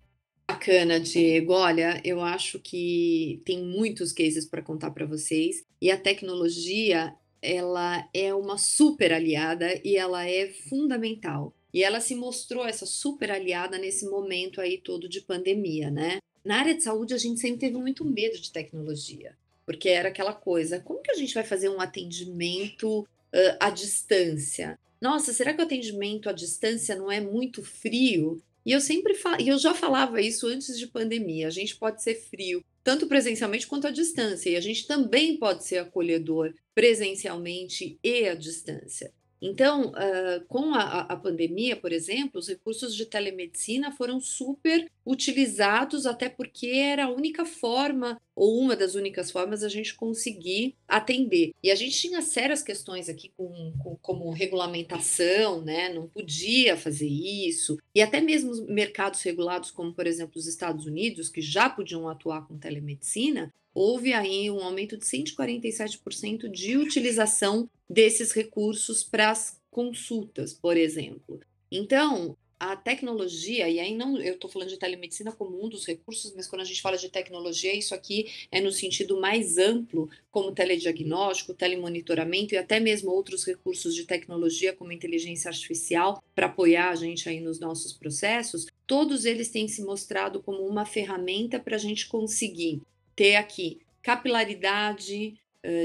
Bacana, 0.47 0.99
Diego. 0.99 1.53
Olha, 1.53 2.01
eu 2.03 2.21
acho 2.21 2.59
que 2.59 3.41
tem 3.45 3.63
muitos 3.63 4.11
cases 4.11 4.45
para 4.45 4.61
contar 4.61 4.91
para 4.91 5.05
vocês 5.05 5.63
e 5.81 5.89
a 5.89 5.97
tecnologia, 5.97 7.13
ela 7.41 8.07
é 8.13 8.33
uma 8.33 8.57
super 8.57 9.11
aliada 9.11 9.79
e 9.83 9.97
ela 9.97 10.27
é 10.27 10.47
fundamental. 10.47 11.53
E 11.73 11.83
ela 11.83 11.99
se 11.99 12.13
mostrou 12.13 12.65
essa 12.65 12.85
super 12.85 13.31
aliada 13.31 13.77
nesse 13.77 14.05
momento 14.05 14.61
aí 14.61 14.77
todo 14.77 15.09
de 15.09 15.21
pandemia, 15.21 15.89
né? 15.89 16.19
Na 16.45 16.59
área 16.59 16.75
de 16.75 16.83
saúde, 16.83 17.13
a 17.13 17.17
gente 17.17 17.39
sempre 17.39 17.59
teve 17.59 17.77
muito 17.77 18.05
medo 18.05 18.39
de 18.39 18.51
tecnologia, 18.51 19.35
porque 19.65 19.89
era 19.89 20.09
aquela 20.09 20.33
coisa: 20.33 20.79
como 20.79 21.01
que 21.01 21.11
a 21.11 21.15
gente 21.15 21.33
vai 21.33 21.43
fazer 21.43 21.69
um 21.69 21.81
atendimento 21.81 22.99
uh, 22.99 23.57
à 23.59 23.69
distância? 23.69 24.77
Nossa, 25.01 25.33
será 25.33 25.53
que 25.53 25.61
o 25.61 25.65
atendimento 25.65 26.29
à 26.29 26.31
distância 26.31 26.95
não 26.95 27.11
é 27.11 27.19
muito 27.19 27.63
frio? 27.63 28.41
E 28.65 28.71
eu 28.71 28.79
sempre 28.79 29.13
e 29.39 29.47
eu 29.47 29.57
já 29.57 29.73
falava 29.73 30.21
isso 30.21 30.47
antes 30.47 30.77
de 30.77 30.87
pandemia, 30.87 31.47
a 31.47 31.51
gente 31.51 31.75
pode 31.75 32.01
ser 32.01 32.15
frio, 32.15 32.63
tanto 32.83 33.07
presencialmente 33.07 33.67
quanto 33.67 33.87
à 33.87 33.91
distância, 33.91 34.49
e 34.49 34.55
a 34.55 34.61
gente 34.61 34.87
também 34.87 35.37
pode 35.37 35.65
ser 35.65 35.79
acolhedor 35.79 36.53
presencialmente 36.73 37.99
e 38.03 38.27
à 38.27 38.35
distância. 38.35 39.13
Então, 39.45 39.87
uh, 39.87 40.45
com 40.47 40.73
a, 40.73 41.01
a, 41.01 41.17
pandemia, 41.17 41.75
por 41.75 41.91
exemplo, 41.91 42.39
os 42.39 42.47
recursos 42.47 42.95
de 42.95 43.05
telemedicina 43.05 43.91
foram 43.91 44.21
super 44.21 44.89
utilizados, 45.05 46.05
até 46.05 46.29
porque 46.29 46.67
era 46.67 47.03
a 47.03 47.11
única 47.11 47.43
forma, 47.43 48.17
ou 48.33 48.57
uma 48.57 48.73
das 48.73 48.95
únicas 48.95 49.29
formas, 49.29 49.61
a 49.61 49.67
gente 49.67 49.95
conseguir 49.95 50.77
atender. 50.87 51.51
E 51.61 51.69
a 51.69 51.75
gente 51.75 51.99
tinha 51.99 52.21
sérias 52.21 52.63
questões 52.63 53.09
aqui 53.09 53.33
com, 53.35 53.73
com, 53.83 53.97
como 53.97 54.31
regulamentação, 54.31 55.61
né? 55.61 55.93
Não 55.93 56.07
podia 56.07 56.77
fazer 56.77 57.09
isso. 57.09 57.77
E 57.93 58.01
até 58.01 58.21
mesmo 58.21 58.65
mercados 58.67 59.21
regulados, 59.23 59.71
como 59.71 59.93
por 59.93 60.07
exemplo 60.07 60.37
os 60.37 60.47
Estados 60.47 60.85
Unidos, 60.85 61.27
que 61.27 61.41
já 61.41 61.69
podiam 61.69 62.07
atuar 62.07 62.47
com 62.47 62.57
telemedicina, 62.57 63.53
houve 63.73 64.13
aí 64.13 64.49
um 64.51 64.61
aumento 64.61 64.97
de 64.97 65.03
147% 65.03 66.49
de 66.49 66.77
utilização 66.77 67.69
desses 67.93 68.31
recursos 68.31 69.03
para 69.03 69.29
as 69.29 69.61
consultas, 69.69 70.53
por 70.53 70.75
exemplo. 70.75 71.39
Então, 71.71 72.35
a 72.59 72.75
tecnologia, 72.75 73.69
e 73.69 73.79
aí 73.79 73.93
não 73.93 74.17
eu 74.17 74.35
estou 74.35 74.49
falando 74.49 74.69
de 74.69 74.79
telemedicina 74.79 75.31
como 75.31 75.63
um 75.63 75.67
dos 75.67 75.85
recursos, 75.85 76.33
mas 76.33 76.47
quando 76.47 76.61
a 76.61 76.65
gente 76.65 76.81
fala 76.81 76.97
de 76.97 77.09
tecnologia, 77.09 77.75
isso 77.75 77.93
aqui 77.93 78.31
é 78.51 78.61
no 78.61 78.71
sentido 78.71 79.19
mais 79.19 79.57
amplo, 79.57 80.09
como 80.31 80.53
telediagnóstico, 80.53 81.53
telemonitoramento 81.53 82.55
e 82.55 82.57
até 82.57 82.79
mesmo 82.79 83.11
outros 83.11 83.43
recursos 83.45 83.93
de 83.93 84.05
tecnologia, 84.05 84.73
como 84.73 84.91
inteligência 84.91 85.49
artificial, 85.49 86.23
para 86.33 86.47
apoiar 86.47 86.89
a 86.89 86.95
gente 86.95 87.27
aí 87.27 87.41
nos 87.41 87.59
nossos 87.59 87.93
processos, 87.93 88.65
todos 88.87 89.25
eles 89.25 89.49
têm 89.49 89.67
se 89.67 89.83
mostrado 89.83 90.41
como 90.41 90.65
uma 90.65 90.85
ferramenta 90.85 91.59
para 91.59 91.75
a 91.75 91.79
gente 91.79 92.07
conseguir 92.07 92.81
ter 93.15 93.35
aqui 93.35 93.81
capilaridade, 94.01 95.35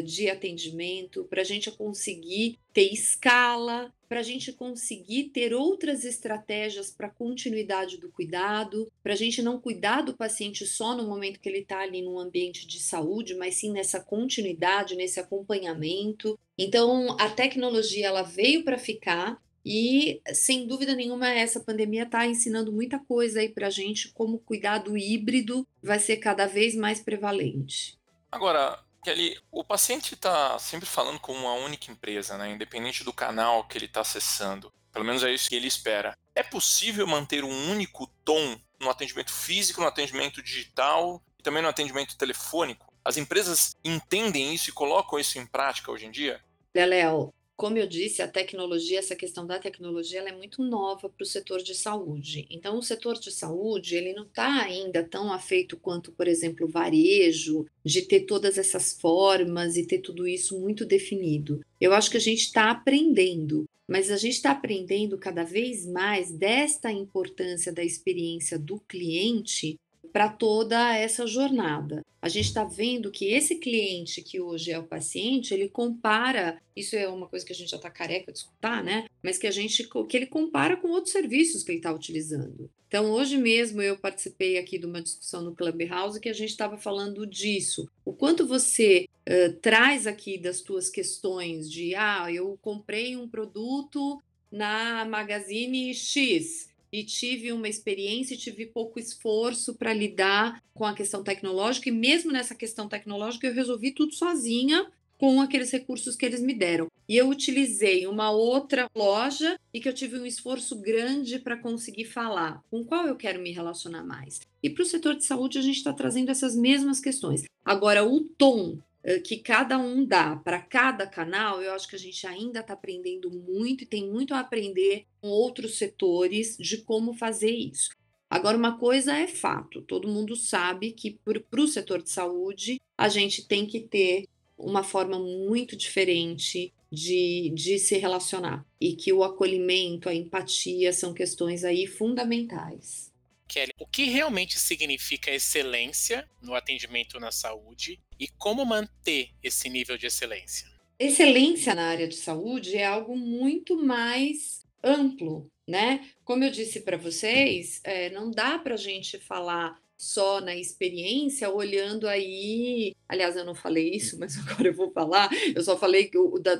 de 0.04 0.28
atendimento, 0.28 1.25
para 1.25 1.42
a 1.42 1.44
gente 1.44 1.70
conseguir 1.70 2.58
ter 2.73 2.92
escala, 2.92 3.92
para 4.08 4.20
a 4.20 4.23
gente 4.23 4.52
conseguir 4.52 5.25
ter 5.25 5.52
outras 5.52 6.04
estratégias 6.04 6.90
para 6.90 7.11
continuidade 7.11 7.99
do 7.99 8.11
cuidado, 8.11 8.90
para 9.02 9.12
a 9.12 9.16
gente 9.16 9.42
não 9.42 9.61
cuidar 9.61 10.00
do 10.00 10.16
paciente 10.16 10.66
só 10.66 10.97
no 10.97 11.06
momento 11.06 11.38
que 11.38 11.49
ele 11.49 11.58
está 11.58 11.80
ali 11.80 12.02
num 12.02 12.18
ambiente 12.18 12.66
de 12.66 12.80
saúde, 12.80 13.35
mas 13.35 13.56
sim 13.56 13.70
nessa 13.70 14.00
continuidade, 14.00 14.97
nesse 14.97 15.20
acompanhamento. 15.20 16.38
Então, 16.56 17.16
a 17.20 17.28
tecnologia 17.28 18.06
ela 18.06 18.23
veio 18.23 18.64
para 18.64 18.78
ficar 18.78 19.40
e, 19.64 20.23
sem 20.32 20.66
dúvida 20.66 20.94
nenhuma, 20.94 21.28
essa 21.28 21.61
pandemia 21.61 22.04
está 22.04 22.26
ensinando 22.26 22.73
muita 22.73 22.99
coisa 22.99 23.40
aí 23.40 23.50
para 23.50 23.66
a 23.66 23.70
gente, 23.70 24.08
como 24.12 24.38
cuidado 24.38 24.97
híbrido 24.97 25.66
vai 25.82 25.99
ser 25.99 26.16
cada 26.16 26.47
vez 26.47 26.75
mais 26.75 27.00
prevalente. 27.00 27.99
Agora, 28.32 28.82
Kelly, 29.02 29.40
o 29.50 29.64
paciente 29.64 30.14
está 30.14 30.59
sempre 30.59 30.87
falando 30.87 31.21
com 31.21 31.33
uma 31.33 31.52
única 31.52 31.90
empresa, 31.90 32.37
né? 32.37 32.50
independente 32.50 33.05
do 33.05 33.12
canal 33.12 33.64
que 33.64 33.78
ele 33.78 33.87
está 33.87 34.00
acessando. 34.00 34.73
Pelo 34.93 35.05
menos 35.05 35.23
é 35.23 35.33
isso 35.33 35.49
que 35.49 35.55
ele 35.55 35.69
espera. 35.69 36.17
É 36.35 36.43
possível 36.43 37.07
manter 37.07 37.45
um 37.45 37.71
único 37.71 38.07
tom 38.25 38.59
no 38.81 38.90
atendimento 38.90 39.33
físico, 39.33 39.81
no 39.81 39.87
atendimento 39.87 40.43
digital 40.43 41.23
e 41.38 41.43
também 41.43 41.62
no 41.62 41.69
atendimento 41.69 42.17
telefônico? 42.17 42.93
As 43.05 43.17
empresas 43.17 43.76
entendem 43.85 44.55
isso 44.55 44.71
e 44.71 44.73
colocam 44.73 45.19
isso 45.19 45.38
em 45.38 45.47
prática 45.47 45.90
hoje 45.90 46.07
em 46.07 46.11
dia? 46.11 46.43
Léo, 46.75 47.33
como 47.58 47.76
eu 47.76 47.88
disse, 47.88 48.22
a 48.22 48.28
tecnologia, 48.28 49.00
essa 49.00 49.16
questão 49.16 49.44
da 49.44 49.58
tecnologia, 49.58 50.20
ela 50.20 50.28
é 50.28 50.36
muito 50.36 50.62
nova 50.62 51.08
para 51.08 51.24
o 51.24 51.26
setor 51.26 51.60
de 51.60 51.74
saúde. 51.74 52.46
Então, 52.48 52.78
o 52.78 52.82
setor 52.82 53.18
de 53.18 53.32
saúde, 53.32 53.96
ele 53.96 54.12
não 54.12 54.22
está 54.22 54.62
ainda 54.62 55.02
tão 55.02 55.32
afeito 55.32 55.76
quanto, 55.76 56.12
por 56.12 56.28
exemplo, 56.28 56.66
o 56.66 56.70
varejo, 56.70 57.66
de 57.84 58.02
ter 58.02 58.20
todas 58.20 58.58
essas 58.58 58.92
formas 58.92 59.76
e 59.76 59.84
ter 59.84 59.98
tudo 59.98 60.28
isso 60.28 60.56
muito 60.60 60.86
definido. 60.86 61.60
Eu 61.80 61.92
acho 61.92 62.12
que 62.12 62.16
a 62.16 62.20
gente 62.20 62.42
está 62.42 62.70
aprendendo, 62.70 63.64
mas 63.88 64.08
a 64.12 64.16
gente 64.16 64.34
está 64.34 64.52
aprendendo 64.52 65.18
cada 65.18 65.42
vez 65.42 65.84
mais 65.84 66.30
desta 66.30 66.92
importância 66.92 67.72
da 67.72 67.82
experiência 67.82 68.56
do 68.56 68.78
cliente 68.78 69.76
para 70.12 70.28
toda 70.28 70.96
essa 70.96 71.26
jornada. 71.26 72.04
A 72.20 72.28
gente 72.28 72.46
está 72.46 72.64
vendo 72.64 73.10
que 73.10 73.26
esse 73.26 73.56
cliente 73.56 74.22
que 74.22 74.40
hoje 74.40 74.72
é 74.72 74.78
o 74.78 74.86
paciente, 74.86 75.54
ele 75.54 75.68
compara, 75.68 76.60
isso 76.74 76.96
é 76.96 77.08
uma 77.08 77.28
coisa 77.28 77.46
que 77.46 77.52
a 77.52 77.54
gente 77.54 77.70
já 77.70 77.76
está 77.76 77.88
careca 77.88 78.32
de 78.32 78.38
escutar, 78.38 78.82
né? 78.82 79.06
Mas 79.22 79.38
que 79.38 79.46
a 79.46 79.50
gente 79.52 79.88
que 80.08 80.16
ele 80.16 80.26
compara 80.26 80.76
com 80.76 80.88
outros 80.88 81.12
serviços 81.12 81.62
que 81.62 81.70
ele 81.70 81.78
está 81.78 81.92
utilizando. 81.92 82.68
Então, 82.88 83.10
hoje 83.10 83.36
mesmo 83.36 83.82
eu 83.82 83.98
participei 83.98 84.58
aqui 84.58 84.78
de 84.78 84.86
uma 84.86 85.02
discussão 85.02 85.42
no 85.42 85.54
Clubhouse 85.54 86.18
que 86.18 86.28
a 86.28 86.32
gente 86.32 86.50
estava 86.50 86.76
falando 86.76 87.26
disso. 87.26 87.88
O 88.04 88.12
quanto 88.12 88.46
você 88.46 89.06
uh, 89.28 89.52
traz 89.60 90.06
aqui 90.06 90.38
das 90.38 90.60
tuas 90.62 90.88
questões 90.88 91.70
de 91.70 91.94
ah, 91.94 92.32
eu 92.32 92.58
comprei 92.62 93.14
um 93.16 93.28
produto 93.28 94.20
na 94.50 95.04
Magazine 95.04 95.94
X 95.94 96.68
e 96.92 97.04
tive 97.04 97.52
uma 97.52 97.68
experiência 97.68 98.35
e 98.35 98.38
tive 98.38 98.66
pouco 98.66 98.99
esforço 98.99 99.75
para 99.75 99.92
lidar 99.92 100.62
com 100.75 100.85
a 100.85 100.95
questão 100.95 101.23
tecnológica, 101.23 101.88
e 101.88 101.92
mesmo 101.92 102.33
nessa 102.33 102.54
questão 102.54 102.88
tecnológica 102.88 103.47
eu 103.47 103.54
resolvi 103.54 103.92
tudo 103.92 104.14
sozinha 104.14 104.90
com 105.18 105.40
aqueles 105.40 105.71
recursos 105.71 106.14
que 106.14 106.25
eles 106.25 106.40
me 106.40 106.54
deram. 106.54 106.87
E 107.09 107.16
eu 107.16 107.28
utilizei 107.28 108.07
uma 108.07 108.30
outra 108.30 108.88
loja 108.95 109.59
e 109.75 109.80
que 109.80 109.88
eu 109.88 109.92
tive 109.92 110.18
um 110.18 110.25
esforço 110.25 110.76
grande 110.76 111.40
para 111.40 111.57
conseguir 111.57 112.04
falar 112.04 112.62
com 112.71 112.85
qual 112.85 113.07
eu 113.07 113.16
quero 113.16 113.42
me 113.42 113.50
relacionar 113.50 114.04
mais. 114.04 114.40
E 114.62 114.71
para 114.71 114.83
o 114.83 114.87
setor 114.87 115.16
de 115.16 115.25
saúde, 115.25 115.59
a 115.59 115.62
gente 115.62 115.76
está 115.76 115.92
trazendo 115.92 116.30
essas 116.30 116.54
mesmas 116.54 117.00
questões. 117.00 117.45
Agora, 117.64 118.04
o 118.04 118.21
tom 118.21 118.78
que 119.25 119.38
cada 119.38 119.78
um 119.78 120.05
dá 120.05 120.37
para 120.37 120.61
cada 120.61 121.07
canal, 121.07 121.62
eu 121.62 121.73
acho 121.73 121.88
que 121.88 121.97
a 121.97 121.99
gente 121.99 122.26
ainda 122.26 122.61
está 122.61 122.75
aprendendo 122.75 123.31
muito 123.31 123.85
e 123.85 123.87
tem 123.87 124.11
muito 124.11 124.35
a 124.35 124.40
aprender 124.40 125.07
com 125.21 125.28
outros 125.28 125.78
setores 125.78 126.57
de 126.59 126.78
como 126.78 127.14
fazer 127.14 127.50
isso. 127.50 127.90
Agora, 128.31 128.59
uma 128.59 128.78
coisa 128.78 129.17
é 129.17 129.26
fato: 129.26 129.83
todo 129.83 130.09
mundo 130.09 130.37
sabe 130.37 130.93
que 130.93 131.19
para 131.50 131.61
o 131.61 131.67
setor 131.67 132.02
de 132.02 132.11
saúde 132.11 132.81
a 132.97 133.09
gente 133.09 133.47
tem 133.47 133.67
que 133.67 133.81
ter 133.81 134.26
uma 134.57 134.83
forma 134.83 135.19
muito 135.19 135.76
diferente 135.76 136.73
de, 136.90 137.52
de 137.55 137.78
se 137.78 137.97
relacionar 137.97 138.67
e 138.81 138.95
que 138.95 139.12
o 139.12 139.23
acolhimento, 139.23 140.09
a 140.09 140.14
empatia 140.14 140.93
são 140.93 141.14
questões 141.14 141.64
aí 141.64 141.87
fundamentais. 141.87 143.12
Kelly, 143.49 143.73
o 143.78 143.87
que 143.87 144.05
realmente 144.05 144.59
significa 144.59 145.31
excelência 145.31 146.28
no 146.43 146.55
atendimento 146.55 147.19
na 147.19 147.33
saúde 147.33 147.99
e 148.21 148.28
como 148.28 148.64
manter 148.64 149.31
esse 149.43 149.69
nível 149.69 149.97
de 149.97 150.07
excelência? 150.07 150.69
Excelência 150.99 151.75
na 151.75 151.88
área 151.88 152.07
de 152.07 152.17
saúde 152.17 152.76
é 152.76 152.85
algo 152.85 153.17
muito 153.17 153.76
mais 153.76 154.67
amplo, 154.83 155.50
né? 155.67 156.09
Como 156.25 156.45
eu 156.45 156.50
disse 156.50 156.81
para 156.81 156.97
vocês, 156.97 157.81
é, 157.85 158.11
não 158.11 158.31
dá 158.31 158.59
para 158.59 158.75
a 158.75 158.78
gente 158.78 159.19
falar 159.19 159.81
só 159.99 160.40
na 160.40 160.55
experiência, 160.55 161.50
olhando 161.50 162.07
aí. 162.07 162.95
Aliás, 163.09 163.37
eu 163.37 163.45
não 163.45 163.55
falei 163.55 163.90
isso, 163.90 164.17
mas 164.19 164.38
agora 164.38 164.69
eu 164.69 164.75
vou 164.75 164.93
falar. 164.93 165.28
Eu 165.55 165.62
só 165.62 165.76
falei 165.76 166.11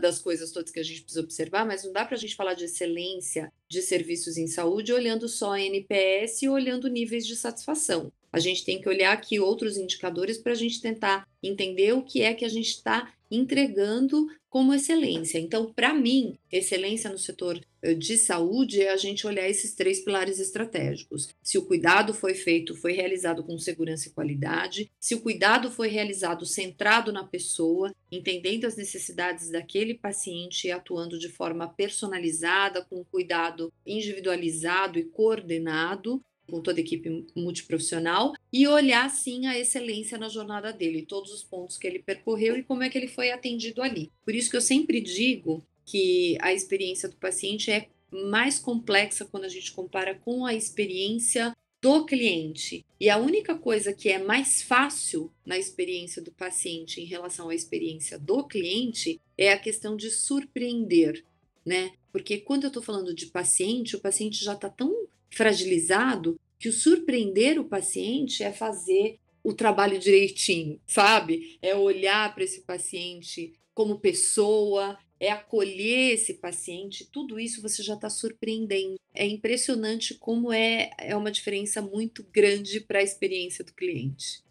das 0.01 0.19
coisas 0.19 0.51
todas 0.51 0.73
que 0.73 0.81
a 0.81 0.83
gente 0.83 1.03
precisa 1.03 1.23
observar, 1.23 1.65
mas 1.65 1.85
não 1.85 1.93
dá 1.93 2.05
para 2.05 2.17
a 2.17 2.19
gente 2.19 2.35
falar 2.35 2.55
de 2.55 2.65
excelência 2.65 3.53
de 3.69 3.81
serviços 3.81 4.37
em 4.37 4.49
saúde 4.49 4.93
olhando 4.93 5.29
só 5.29 5.57
NPS 5.57 6.43
e 6.43 6.49
olhando 6.49 6.89
níveis 6.89 7.27
de 7.27 7.37
satisfação. 7.37 8.13
A 8.33 8.39
gente 8.39 8.65
tem 8.65 8.81
que 8.81 8.89
olhar 8.89 9.13
aqui 9.13 9.41
outros 9.41 9.77
indicadores 9.77 10.39
para 10.39 10.53
a 10.53 10.57
gente 10.57 10.81
tentar 10.81 11.27
entender 11.43 11.93
o 11.93 12.03
que 12.03 12.23
é 12.23 12.35
que 12.35 12.45
a 12.45 12.49
gente 12.49 12.69
está 12.69 13.13
entregando 13.31 14.29
como 14.49 14.73
excelência. 14.73 15.39
Então, 15.39 15.73
para 15.73 15.93
mim, 15.93 16.39
excelência 16.51 17.11
no 17.11 17.19
setor 17.19 17.61
eh, 17.83 17.95
de 17.95 18.17
saúde 18.17 18.81
é 18.81 18.91
a 18.91 18.97
gente 18.97 19.27
olhar 19.27 19.49
esses 19.49 19.75
três 19.75 20.01
pilares 20.01 20.41
estratégicos. 20.41 21.29
Se 21.43 21.59
o 21.59 21.65
cuidado 21.65 22.15
foi 22.15 22.35
feito, 22.35 22.75
foi 22.75 22.93
realizado 22.93 23.45
com 23.45 23.59
segurança 23.59 24.09
e 24.09 24.13
qualidade, 24.13 24.91
se 24.99 25.15
o 25.15 25.21
cuidado 25.21 25.71
foi 25.71 25.89
realizado 25.89 26.47
centrado 26.47 27.13
na 27.13 27.25
pessoa, 27.25 27.95
entendendo 28.11 28.65
as 28.65 28.77
necessidades 28.77 29.51
daquele 29.51 29.95
paciente 29.95 30.67
e 30.67 30.73
atuando 30.73 31.19
de 31.19 31.29
forma 31.29 31.69
personalizada, 31.69 32.83
com 32.83 33.05
cuidado 33.05 33.71
individualizado 33.87 34.99
e 34.99 35.05
coordenado, 35.05 36.23
com 36.49 36.61
toda 36.61 36.81
a 36.81 36.83
equipe 36.83 37.27
multiprofissional 37.37 38.33
e 38.53 38.67
olhar 38.67 39.09
sim 39.11 39.47
a 39.47 39.59
excelência 39.59 40.19
na 40.19 40.29
jornada 40.29 40.73
dele, 40.73 41.07
todos 41.07 41.33
os 41.33 41.43
pontos 41.43 41.77
que 41.77 41.87
ele 41.87 41.99
percorreu 41.99 42.57
e 42.57 42.63
como 42.63 42.83
é 42.83 42.89
que 42.89 42.97
ele 42.97 43.09
foi 43.09 43.31
atendido 43.31 43.83
ali. 43.83 44.11
Por 44.25 44.35
isso 44.35 44.51
que 44.51 44.57
eu 44.57 44.61
sempre 44.61 45.01
digo 45.01 45.65
que 45.85 46.37
a 46.41 46.53
experiência 46.53 47.09
do 47.09 47.17
paciente 47.17 47.71
é 47.71 47.89
mais 48.11 48.59
complexa 48.59 49.25
quando 49.25 49.45
a 49.45 49.49
gente 49.49 49.73
compara 49.73 50.15
com 50.15 50.47
a 50.47 50.55
experiência 50.55 51.55
do 51.81 52.05
cliente. 52.05 52.85
E 52.99 53.09
a 53.09 53.19
única 53.19 53.55
coisa 53.55 53.93
que 53.93 54.09
é 54.09 54.19
mais 54.19 54.63
fácil 54.63 55.33
na 55.47 55.57
experiência 55.57 56.21
do 56.21 56.33
paciente 56.33 57.01
em 57.01 57.05
relação 57.05 57.49
à 57.49 57.55
experiência 57.55 58.19
do 58.19 58.45
cliente 58.45 59.21
é 59.37 59.53
a 59.53 59.59
questão 59.59 59.97
de 59.97 60.11
surpreender, 60.11 61.25
né? 61.65 61.93
Porque 62.11 62.39
quando 62.39 62.65
eu 62.65 62.69
estou 62.69 62.83
falando 62.83 63.15
de 63.15 63.27
paciente, 63.27 63.95
o 63.95 64.01
paciente 64.01 64.45
já 64.45 64.55
está 64.55 64.69
tão 64.69 65.07
fragilizado 65.39 66.39
que 66.59 66.69
o 66.69 66.73
surpreender 66.73 67.61
o 67.61 67.65
paciente 67.65 68.43
é 68.43 68.53
fazer 68.53 69.21
o 69.45 69.55
trabalho 69.55 69.97
direitinho, 69.97 70.81
sabe? 70.85 71.57
É 71.63 71.77
olhar 71.77 72.35
para 72.35 72.43
esse 72.43 72.63
paciente 72.63 73.53
como 73.73 74.01
pessoa, 74.01 74.99
é 75.21 75.31
acolher 75.31 76.15
esse 76.15 76.35
paciente, 76.35 77.05
tudo 77.05 77.39
isso 77.39 77.63
você 77.63 77.85
já 77.85 77.95
está 77.95 78.11
surpreendendo. 78.11 78.99
É 79.15 79.25
impressionante 79.25 80.15
como 80.15 80.53
é, 80.53 80.91
é 80.99 81.15
uma 81.15 81.31
diferença 81.31 81.81
muito 81.81 82.25
grande 82.33 82.81
para 82.81 82.99
a 82.99 83.05
experiência 83.05 83.65
do 83.65 83.73
cliente. 83.73 84.43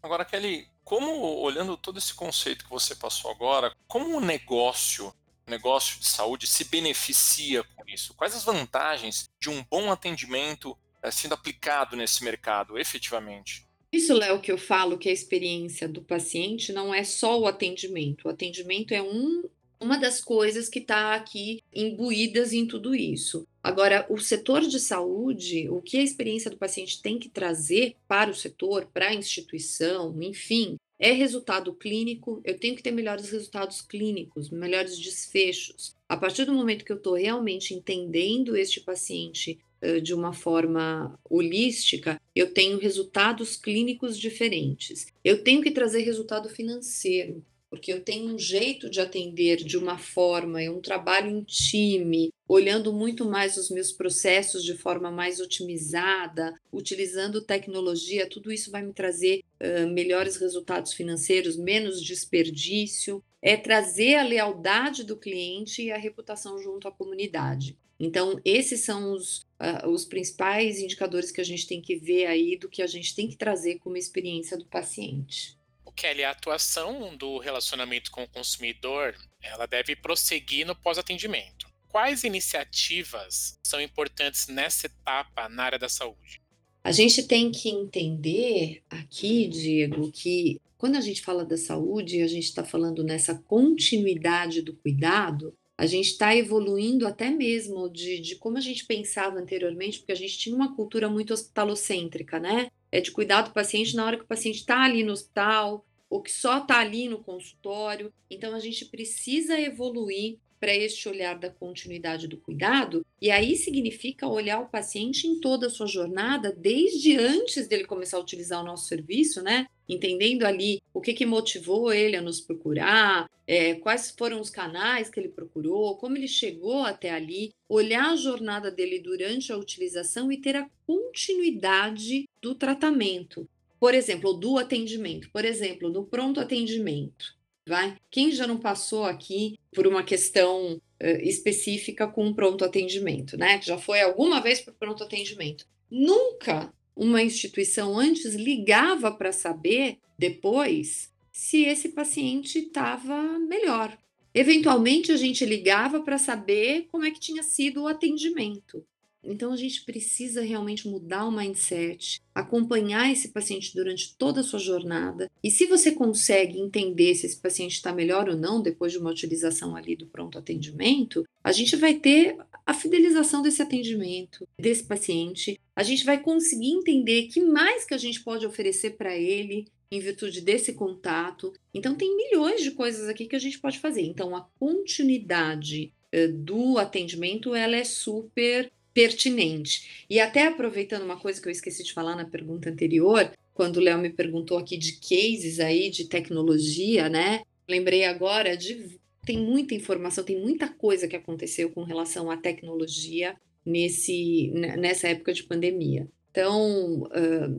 Agora, 0.00 0.24
Kelly, 0.24 0.68
como 0.84 1.10
olhando 1.40 1.76
todo 1.76 1.98
esse 1.98 2.14
conceito 2.14 2.64
que 2.64 2.70
você 2.70 2.94
passou 2.94 3.32
agora, 3.32 3.74
como 3.88 4.16
o 4.16 4.20
negócio 4.20 5.12
negócio 5.48 5.98
de 5.98 6.06
saúde 6.06 6.46
se 6.46 6.64
beneficia 6.64 7.62
com 7.62 7.84
isso? 7.86 8.14
Quais 8.14 8.34
as 8.34 8.44
vantagens 8.44 9.28
de 9.40 9.50
um 9.50 9.64
bom 9.70 9.90
atendimento 9.90 10.76
eh, 11.02 11.10
sendo 11.10 11.34
aplicado 11.34 11.96
nesse 11.96 12.24
mercado, 12.24 12.78
efetivamente? 12.78 13.66
Isso, 13.90 14.12
Léo, 14.12 14.40
que 14.40 14.52
eu 14.52 14.58
falo 14.58 14.98
que 14.98 15.08
a 15.08 15.12
experiência 15.12 15.88
do 15.88 16.02
paciente 16.02 16.72
não 16.72 16.92
é 16.92 17.04
só 17.04 17.40
o 17.40 17.46
atendimento. 17.46 18.26
O 18.26 18.30
atendimento 18.30 18.92
é 18.92 19.00
um, 19.00 19.48
uma 19.80 19.96
das 19.96 20.20
coisas 20.20 20.68
que 20.68 20.78
está 20.78 21.14
aqui 21.14 21.62
imbuídas 21.74 22.52
em 22.52 22.66
tudo 22.66 22.94
isso. 22.94 23.46
Agora, 23.62 24.06
o 24.10 24.18
setor 24.18 24.60
de 24.60 24.78
saúde, 24.78 25.68
o 25.70 25.80
que 25.80 25.98
a 25.98 26.02
experiência 26.02 26.50
do 26.50 26.58
paciente 26.58 27.00
tem 27.00 27.18
que 27.18 27.28
trazer 27.30 27.96
para 28.06 28.30
o 28.30 28.34
setor, 28.34 28.86
para 28.92 29.08
a 29.08 29.14
instituição, 29.14 30.14
enfim, 30.22 30.76
é 30.98 31.12
resultado 31.12 31.72
clínico, 31.72 32.40
eu 32.44 32.58
tenho 32.58 32.74
que 32.74 32.82
ter 32.82 32.90
melhores 32.90 33.30
resultados 33.30 33.80
clínicos, 33.80 34.50
melhores 34.50 34.98
desfechos. 34.98 35.94
A 36.08 36.16
partir 36.16 36.44
do 36.44 36.52
momento 36.52 36.84
que 36.84 36.92
eu 36.92 36.96
estou 36.96 37.14
realmente 37.14 37.72
entendendo 37.72 38.56
este 38.56 38.80
paciente 38.80 39.58
uh, 39.82 40.00
de 40.00 40.12
uma 40.12 40.32
forma 40.32 41.18
holística, 41.28 42.20
eu 42.34 42.52
tenho 42.52 42.78
resultados 42.78 43.56
clínicos 43.56 44.18
diferentes. 44.18 45.06
Eu 45.24 45.44
tenho 45.44 45.62
que 45.62 45.70
trazer 45.70 46.02
resultado 46.02 46.48
financeiro. 46.48 47.44
Porque 47.70 47.92
eu 47.92 48.00
tenho 48.02 48.34
um 48.34 48.38
jeito 48.38 48.88
de 48.88 49.00
atender 49.00 49.56
de 49.56 49.76
uma 49.76 49.98
forma, 49.98 50.62
é 50.62 50.70
um 50.70 50.80
trabalho 50.80 51.30
em 51.30 51.42
time, 51.42 52.32
olhando 52.48 52.92
muito 52.92 53.24
mais 53.28 53.56
os 53.56 53.70
meus 53.70 53.92
processos 53.92 54.64
de 54.64 54.74
forma 54.74 55.10
mais 55.10 55.38
otimizada, 55.38 56.54
utilizando 56.72 57.42
tecnologia, 57.42 58.28
tudo 58.28 58.50
isso 58.50 58.70
vai 58.70 58.82
me 58.82 58.92
trazer 58.92 59.42
uh, 59.60 59.86
melhores 59.88 60.36
resultados 60.36 60.94
financeiros, 60.94 61.56
menos 61.56 62.02
desperdício, 62.02 63.22
é 63.42 63.56
trazer 63.56 64.16
a 64.16 64.24
lealdade 64.24 65.04
do 65.04 65.16
cliente 65.16 65.82
e 65.82 65.92
a 65.92 65.98
reputação 65.98 66.58
junto 66.58 66.88
à 66.88 66.92
comunidade. 66.92 67.76
Então, 68.00 68.40
esses 68.44 68.80
são 68.80 69.12
os, 69.12 69.40
uh, 69.60 69.88
os 69.88 70.04
principais 70.04 70.78
indicadores 70.80 71.30
que 71.30 71.40
a 71.40 71.44
gente 71.44 71.66
tem 71.66 71.82
que 71.82 71.96
ver 71.96 72.26
aí 72.26 72.56
do 72.56 72.68
que 72.68 72.80
a 72.80 72.86
gente 72.86 73.14
tem 73.14 73.28
que 73.28 73.36
trazer 73.36 73.78
como 73.80 73.96
experiência 73.96 74.56
do 74.56 74.64
paciente. 74.64 75.57
Kelly, 75.98 76.22
a 76.22 76.30
atuação 76.30 77.16
do 77.16 77.38
relacionamento 77.38 78.12
com 78.12 78.22
o 78.22 78.28
consumidor, 78.28 79.16
ela 79.42 79.66
deve 79.66 79.96
prosseguir 79.96 80.64
no 80.64 80.76
pós-atendimento. 80.76 81.66
Quais 81.88 82.22
iniciativas 82.22 83.58
são 83.64 83.80
importantes 83.80 84.46
nessa 84.46 84.86
etapa 84.86 85.48
na 85.48 85.64
área 85.64 85.78
da 85.78 85.88
saúde? 85.88 86.40
A 86.84 86.92
gente 86.92 87.24
tem 87.24 87.50
que 87.50 87.68
entender 87.68 88.84
aqui, 88.88 89.48
Diego, 89.48 90.12
que 90.12 90.60
quando 90.76 90.94
a 90.94 91.00
gente 91.00 91.20
fala 91.20 91.44
da 91.44 91.56
saúde, 91.56 92.22
a 92.22 92.28
gente 92.28 92.44
está 92.44 92.62
falando 92.62 93.02
nessa 93.02 93.34
continuidade 93.34 94.62
do 94.62 94.76
cuidado, 94.76 95.52
a 95.76 95.86
gente 95.86 96.10
está 96.10 96.34
evoluindo 96.34 97.06
até 97.06 97.30
mesmo 97.30 97.90
de, 97.90 98.20
de 98.20 98.36
como 98.36 98.56
a 98.56 98.60
gente 98.60 98.86
pensava 98.86 99.38
anteriormente, 99.38 99.98
porque 99.98 100.12
a 100.12 100.16
gente 100.16 100.38
tinha 100.38 100.54
uma 100.54 100.76
cultura 100.76 101.08
muito 101.08 101.32
hospitalocêntrica, 101.32 102.38
né? 102.38 102.68
É 102.90 103.00
de 103.00 103.10
cuidar 103.10 103.42
do 103.42 103.52
paciente 103.52 103.96
na 103.96 104.04
hora 104.06 104.16
que 104.16 104.24
o 104.24 104.28
paciente 104.28 104.58
está 104.58 104.82
ali 104.82 105.02
no 105.02 105.12
hospital, 105.12 105.84
ou 106.08 106.22
que 106.22 106.32
só 106.32 106.58
está 106.58 106.80
ali 106.80 107.08
no 107.08 107.18
consultório. 107.18 108.12
Então, 108.30 108.54
a 108.54 108.60
gente 108.60 108.84
precisa 108.86 109.58
evoluir 109.60 110.38
para 110.58 110.74
este 110.74 111.08
olhar 111.08 111.38
da 111.38 111.50
continuidade 111.50 112.26
do 112.26 112.36
cuidado, 112.36 113.04
e 113.20 113.30
aí 113.30 113.56
significa 113.56 114.26
olhar 114.26 114.60
o 114.60 114.68
paciente 114.68 115.26
em 115.26 115.40
toda 115.40 115.66
a 115.66 115.70
sua 115.70 115.86
jornada, 115.86 116.52
desde 116.52 117.16
antes 117.16 117.66
dele 117.66 117.84
começar 117.84 118.16
a 118.16 118.20
utilizar 118.20 118.60
o 118.62 118.66
nosso 118.66 118.88
serviço, 118.88 119.42
né? 119.42 119.66
Entendendo 119.88 120.44
ali 120.44 120.80
o 120.92 121.00
que, 121.00 121.14
que 121.14 121.24
motivou 121.24 121.92
ele 121.92 122.16
a 122.16 122.22
nos 122.22 122.40
procurar, 122.40 123.28
é, 123.46 123.74
quais 123.76 124.14
foram 124.16 124.40
os 124.40 124.50
canais 124.50 125.08
que 125.08 125.18
ele 125.18 125.28
procurou, 125.28 125.96
como 125.96 126.16
ele 126.16 126.28
chegou 126.28 126.82
até 126.84 127.10
ali, 127.10 127.52
olhar 127.68 128.10
a 128.10 128.16
jornada 128.16 128.70
dele 128.70 128.98
durante 128.98 129.52
a 129.52 129.56
utilização 129.56 130.30
e 130.30 130.36
ter 130.36 130.56
a 130.56 130.68
continuidade 130.86 132.28
do 132.42 132.54
tratamento 132.54 133.48
por 133.78 133.94
exemplo, 133.94 134.32
do 134.32 134.58
atendimento, 134.58 135.30
por 135.30 135.44
exemplo, 135.44 135.90
do 135.90 136.04
pronto 136.04 136.40
atendimento, 136.40 137.36
vai? 137.66 137.96
Quem 138.10 138.32
já 138.32 138.46
não 138.46 138.58
passou 138.58 139.04
aqui 139.04 139.58
por 139.74 139.86
uma 139.86 140.02
questão 140.02 140.74
uh, 140.74 141.06
específica 141.22 142.06
com 142.06 142.26
um 142.26 142.34
pronto 142.34 142.64
atendimento, 142.64 143.36
né? 143.36 143.60
Já 143.62 143.78
foi 143.78 144.00
alguma 144.00 144.40
vez 144.40 144.60
para 144.60 144.72
pronto 144.72 145.04
atendimento. 145.04 145.66
Nunca 145.90 146.72
uma 146.96 147.22
instituição 147.22 147.96
antes 147.98 148.34
ligava 148.34 149.12
para 149.12 149.32
saber 149.32 149.98
depois 150.18 151.12
se 151.30 151.62
esse 151.62 151.90
paciente 151.90 152.58
estava 152.58 153.38
melhor. 153.38 153.96
Eventualmente 154.34 155.12
a 155.12 155.16
gente 155.16 155.44
ligava 155.44 156.00
para 156.00 156.18
saber 156.18 156.88
como 156.90 157.04
é 157.04 157.10
que 157.10 157.20
tinha 157.20 157.42
sido 157.42 157.82
o 157.82 157.88
atendimento. 157.88 158.84
Então 159.22 159.52
a 159.52 159.56
gente 159.56 159.84
precisa 159.84 160.42
realmente 160.42 160.88
mudar 160.88 161.26
o 161.26 161.32
mindset, 161.32 162.20
acompanhar 162.34 163.10
esse 163.10 163.28
paciente 163.28 163.74
durante 163.74 164.16
toda 164.16 164.40
a 164.40 164.44
sua 164.44 164.58
jornada. 164.58 165.30
E 165.42 165.50
se 165.50 165.66
você 165.66 165.92
consegue 165.92 166.58
entender 166.58 167.14
se 167.14 167.26
esse 167.26 167.36
paciente 167.36 167.72
está 167.72 167.92
melhor 167.92 168.28
ou 168.28 168.36
não 168.36 168.62
depois 168.62 168.92
de 168.92 168.98
uma 168.98 169.10
utilização 169.10 169.74
ali 169.74 169.96
do 169.96 170.06
pronto 170.06 170.38
atendimento, 170.38 171.24
a 171.42 171.52
gente 171.52 171.76
vai 171.76 171.94
ter 171.94 172.36
a 172.64 172.74
fidelização 172.74 173.42
desse 173.42 173.62
atendimento, 173.62 174.46
desse 174.58 174.84
paciente. 174.84 175.58
A 175.74 175.82
gente 175.82 176.04
vai 176.04 176.20
conseguir 176.20 176.70
entender 176.70 177.24
que 177.24 177.40
mais 177.40 177.84
que 177.84 177.94
a 177.94 177.98
gente 177.98 178.22
pode 178.22 178.46
oferecer 178.46 178.90
para 178.96 179.16
ele 179.16 179.66
em 179.90 180.00
virtude 180.00 180.40
desse 180.40 180.74
contato. 180.74 181.52
Então 181.72 181.94
tem 181.94 182.14
milhões 182.14 182.62
de 182.62 182.72
coisas 182.72 183.08
aqui 183.08 183.26
que 183.26 183.36
a 183.36 183.40
gente 183.40 183.58
pode 183.58 183.78
fazer. 183.78 184.02
Então 184.02 184.36
a 184.36 184.46
continuidade 184.58 185.92
eh, 186.12 186.28
do 186.28 186.78
atendimento 186.78 187.54
ela 187.54 187.76
é 187.76 187.84
super 187.84 188.70
pertinente. 188.98 190.04
E 190.10 190.18
até 190.18 190.48
aproveitando 190.48 191.04
uma 191.04 191.16
coisa 191.16 191.40
que 191.40 191.46
eu 191.46 191.52
esqueci 191.52 191.84
de 191.84 191.92
falar 191.92 192.16
na 192.16 192.24
pergunta 192.24 192.68
anterior, 192.68 193.30
quando 193.54 193.76
o 193.76 193.80
Léo 193.80 193.96
me 193.96 194.10
perguntou 194.10 194.58
aqui 194.58 194.76
de 194.76 194.94
cases 194.94 195.60
aí 195.60 195.88
de 195.88 196.06
tecnologia, 196.06 197.08
né? 197.08 197.42
Lembrei 197.68 198.04
agora 198.04 198.56
de 198.56 198.98
tem 199.24 199.38
muita 199.38 199.72
informação, 199.72 200.24
tem 200.24 200.40
muita 200.40 200.68
coisa 200.68 201.06
que 201.06 201.14
aconteceu 201.14 201.70
com 201.70 201.84
relação 201.84 202.28
à 202.28 202.36
tecnologia 202.36 203.36
nesse 203.64 204.50
nessa 204.76 205.06
época 205.06 205.32
de 205.32 205.44
pandemia. 205.44 206.08
Então, 206.32 207.08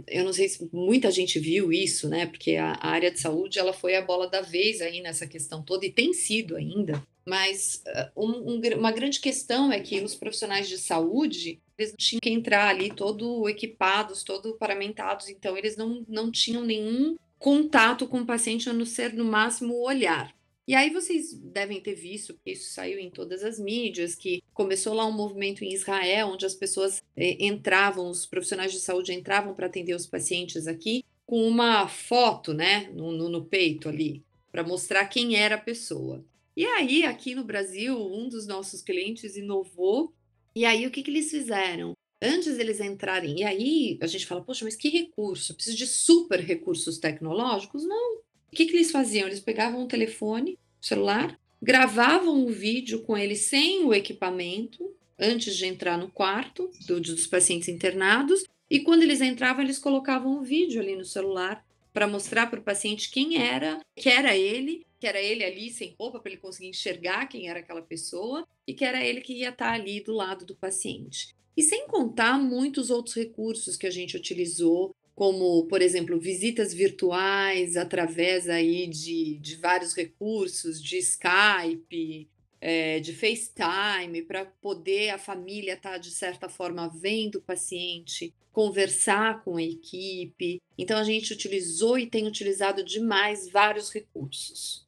eu 0.08 0.26
não 0.26 0.34
sei 0.34 0.50
se 0.50 0.70
muita 0.74 1.10
gente 1.10 1.40
viu 1.40 1.72
isso, 1.72 2.10
né? 2.10 2.26
Porque 2.26 2.58
a, 2.58 2.74
a, 2.74 2.90
área 2.90 3.12
de 3.12 3.20
saúde 3.20 3.60
ela 3.60 3.74
foi 3.74 3.96
a 3.96 4.02
bola 4.02 4.30
da 4.30 4.42
vez 4.42 4.82
aí 4.82 5.02
nessa 5.02 5.26
questão 5.26 5.64
toda 5.64 5.86
e 5.86 5.92
tem 5.92 6.14
sido 6.14 6.58
ainda. 6.58 7.02
Mas 7.30 7.84
uh, 7.88 8.26
um, 8.26 8.54
um, 8.54 8.62
uma 8.78 8.92
grande 8.92 9.20
questão 9.20 9.72
é 9.72 9.80
que 9.80 10.02
os 10.02 10.16
profissionais 10.16 10.68
de 10.68 10.80
saúde 10.80 11.62
eles 11.78 11.94
tinham 11.96 12.20
que 12.20 12.30
entrar 12.30 12.68
ali 12.68 12.92
todo 12.92 13.48
equipados, 13.48 14.24
todo 14.24 14.56
paramentados, 14.56 15.30
então 15.30 15.56
eles 15.56 15.78
não, 15.78 16.04
não 16.10 16.32
tinham 16.32 16.64
nenhum 16.64 17.16
contato 17.38 18.08
com 18.08 18.22
o 18.22 18.26
paciente, 18.26 18.68
a 18.68 18.74
não 18.74 18.86
ser 18.86 19.14
no 19.14 19.24
máximo 19.24 19.76
o 19.76 19.86
olhar. 19.86 20.36
E 20.68 20.76
aí 20.76 20.90
vocês 20.90 21.34
devem 21.34 21.80
ter 21.80 21.94
visto, 21.94 22.34
porque 22.34 22.52
isso 22.52 22.72
saiu 22.74 23.00
em 23.00 23.10
todas 23.10 23.44
as 23.44 23.60
mídias, 23.60 24.14
que 24.14 24.44
começou 24.54 24.94
lá 24.94 25.06
um 25.06 25.12
movimento 25.12 25.64
em 25.64 25.74
Israel, 25.74 26.30
onde 26.30 26.46
as 26.46 26.54
pessoas 26.54 27.02
eh, 27.16 27.38
entravam, 27.40 28.10
os 28.10 28.26
profissionais 28.26 28.72
de 28.72 28.80
saúde 28.80 29.14
entravam 29.14 29.54
para 29.54 29.68
atender 29.68 29.96
os 29.96 30.06
pacientes 30.06 30.68
aqui, 30.68 31.06
com 31.26 31.48
uma 31.48 31.88
foto, 31.88 32.54
né, 32.54 32.90
no, 32.94 33.12
no, 33.12 33.30
no 33.30 33.46
peito 33.46 33.88
ali, 33.88 34.22
para 34.52 34.64
mostrar 34.64 35.06
quem 35.06 35.36
era 35.36 35.56
a 35.56 35.62
pessoa. 35.62 36.24
E 36.60 36.66
aí, 36.66 37.06
aqui 37.06 37.34
no 37.34 37.46
Brasil, 37.46 37.98
um 37.98 38.28
dos 38.28 38.46
nossos 38.46 38.82
clientes 38.82 39.38
inovou. 39.38 40.14
E 40.54 40.66
aí, 40.66 40.86
o 40.86 40.92
que, 40.92 41.02
que 41.02 41.10
eles 41.10 41.32
fizeram? 41.32 41.94
Antes 42.22 42.58
deles 42.58 42.82
entrarem, 42.82 43.40
e 43.40 43.44
aí 43.46 43.98
a 44.02 44.08
gente 44.08 44.26
fala, 44.26 44.44
poxa, 44.44 44.66
mas 44.66 44.76
que 44.76 44.90
recurso? 44.90 45.56
Preciso 45.56 45.78
de 45.78 45.88
super 45.88 46.42
recursos 46.42 46.98
tecnológicos? 46.98 47.86
Não. 47.86 48.16
O 48.18 48.22
que, 48.52 48.66
que 48.66 48.76
eles 48.76 48.92
faziam? 48.92 49.26
Eles 49.26 49.40
pegavam 49.40 49.86
o 49.86 49.88
telefone, 49.88 50.60
o 50.82 50.86
celular, 50.86 51.40
gravavam 51.62 52.44
o 52.44 52.50
vídeo 52.50 53.04
com 53.04 53.18
ele 53.18 53.38
sem 53.38 53.86
o 53.86 53.94
equipamento, 53.94 54.94
antes 55.18 55.56
de 55.56 55.66
entrar 55.66 55.98
no 55.98 56.12
quarto 56.12 56.70
do, 56.86 57.00
dos 57.00 57.26
pacientes 57.26 57.70
internados, 57.70 58.44
e 58.70 58.82
quando 58.82 59.04
eles 59.04 59.22
entravam, 59.22 59.64
eles 59.64 59.80
colocavam 59.80 60.38
o 60.38 60.44
vídeo 60.44 60.82
ali 60.82 60.98
no 60.98 61.06
celular 61.06 61.66
para 61.94 62.06
mostrar 62.06 62.48
para 62.48 62.60
o 62.60 62.64
paciente 62.64 63.10
quem 63.10 63.42
era, 63.42 63.80
que 63.96 64.10
era 64.10 64.36
ele, 64.36 64.86
que 65.00 65.08
era 65.08 65.22
ele 65.22 65.44
ali 65.44 65.72
sem 65.72 65.96
roupa 65.98 66.20
para 66.20 66.32
ele 66.32 66.42
conseguir 66.42 66.68
enxergar 66.68 67.28
quem 67.28 67.50
era 67.50 67.60
aquela 67.60 67.82
pessoa 67.82 68.46
e 68.68 68.74
que 68.74 68.84
era 68.84 69.04
ele 69.04 69.22
que 69.22 69.34
ia 69.34 69.50
estar 69.50 69.70
tá 69.70 69.74
ali 69.74 70.02
do 70.02 70.14
lado 70.14 70.46
do 70.46 70.56
paciente. 70.56 71.34
E 71.56 71.64
sem 71.64 71.88
contar 71.88 72.40
muitos 72.40 72.90
outros 72.90 73.16
recursos 73.16 73.76
que 73.76 73.88
a 73.88 73.92
gente 73.92 74.16
utilizou, 74.16 74.96
como, 75.16 75.66
por 75.66 75.82
exemplo, 75.82 76.20
visitas 76.20 76.74
virtuais 76.74 77.76
através 77.76 78.48
aí 78.48 78.88
de, 78.88 79.38
de 79.40 79.56
vários 79.58 79.94
recursos, 79.94 80.82
de 80.82 80.98
Skype, 80.98 82.30
é, 82.62 83.00
de 83.00 83.14
FaceTime, 83.14 84.22
para 84.22 84.46
poder 84.46 85.10
a 85.10 85.18
família 85.18 85.74
estar, 85.74 85.92
tá, 85.92 85.98
de 85.98 86.12
certa 86.12 86.48
forma, 86.48 86.88
vendo 86.88 87.36
o 87.36 87.42
paciente, 87.42 88.34
conversar 88.52 89.44
com 89.44 89.58
a 89.58 89.64
equipe. 89.64 90.62
Então, 90.78 90.98
a 90.98 91.04
gente 91.04 91.34
utilizou 91.34 91.98
e 91.98 92.08
tem 92.08 92.28
utilizado 92.28 92.84
demais 92.84 93.50
vários 93.50 93.92
recursos. 93.92 94.88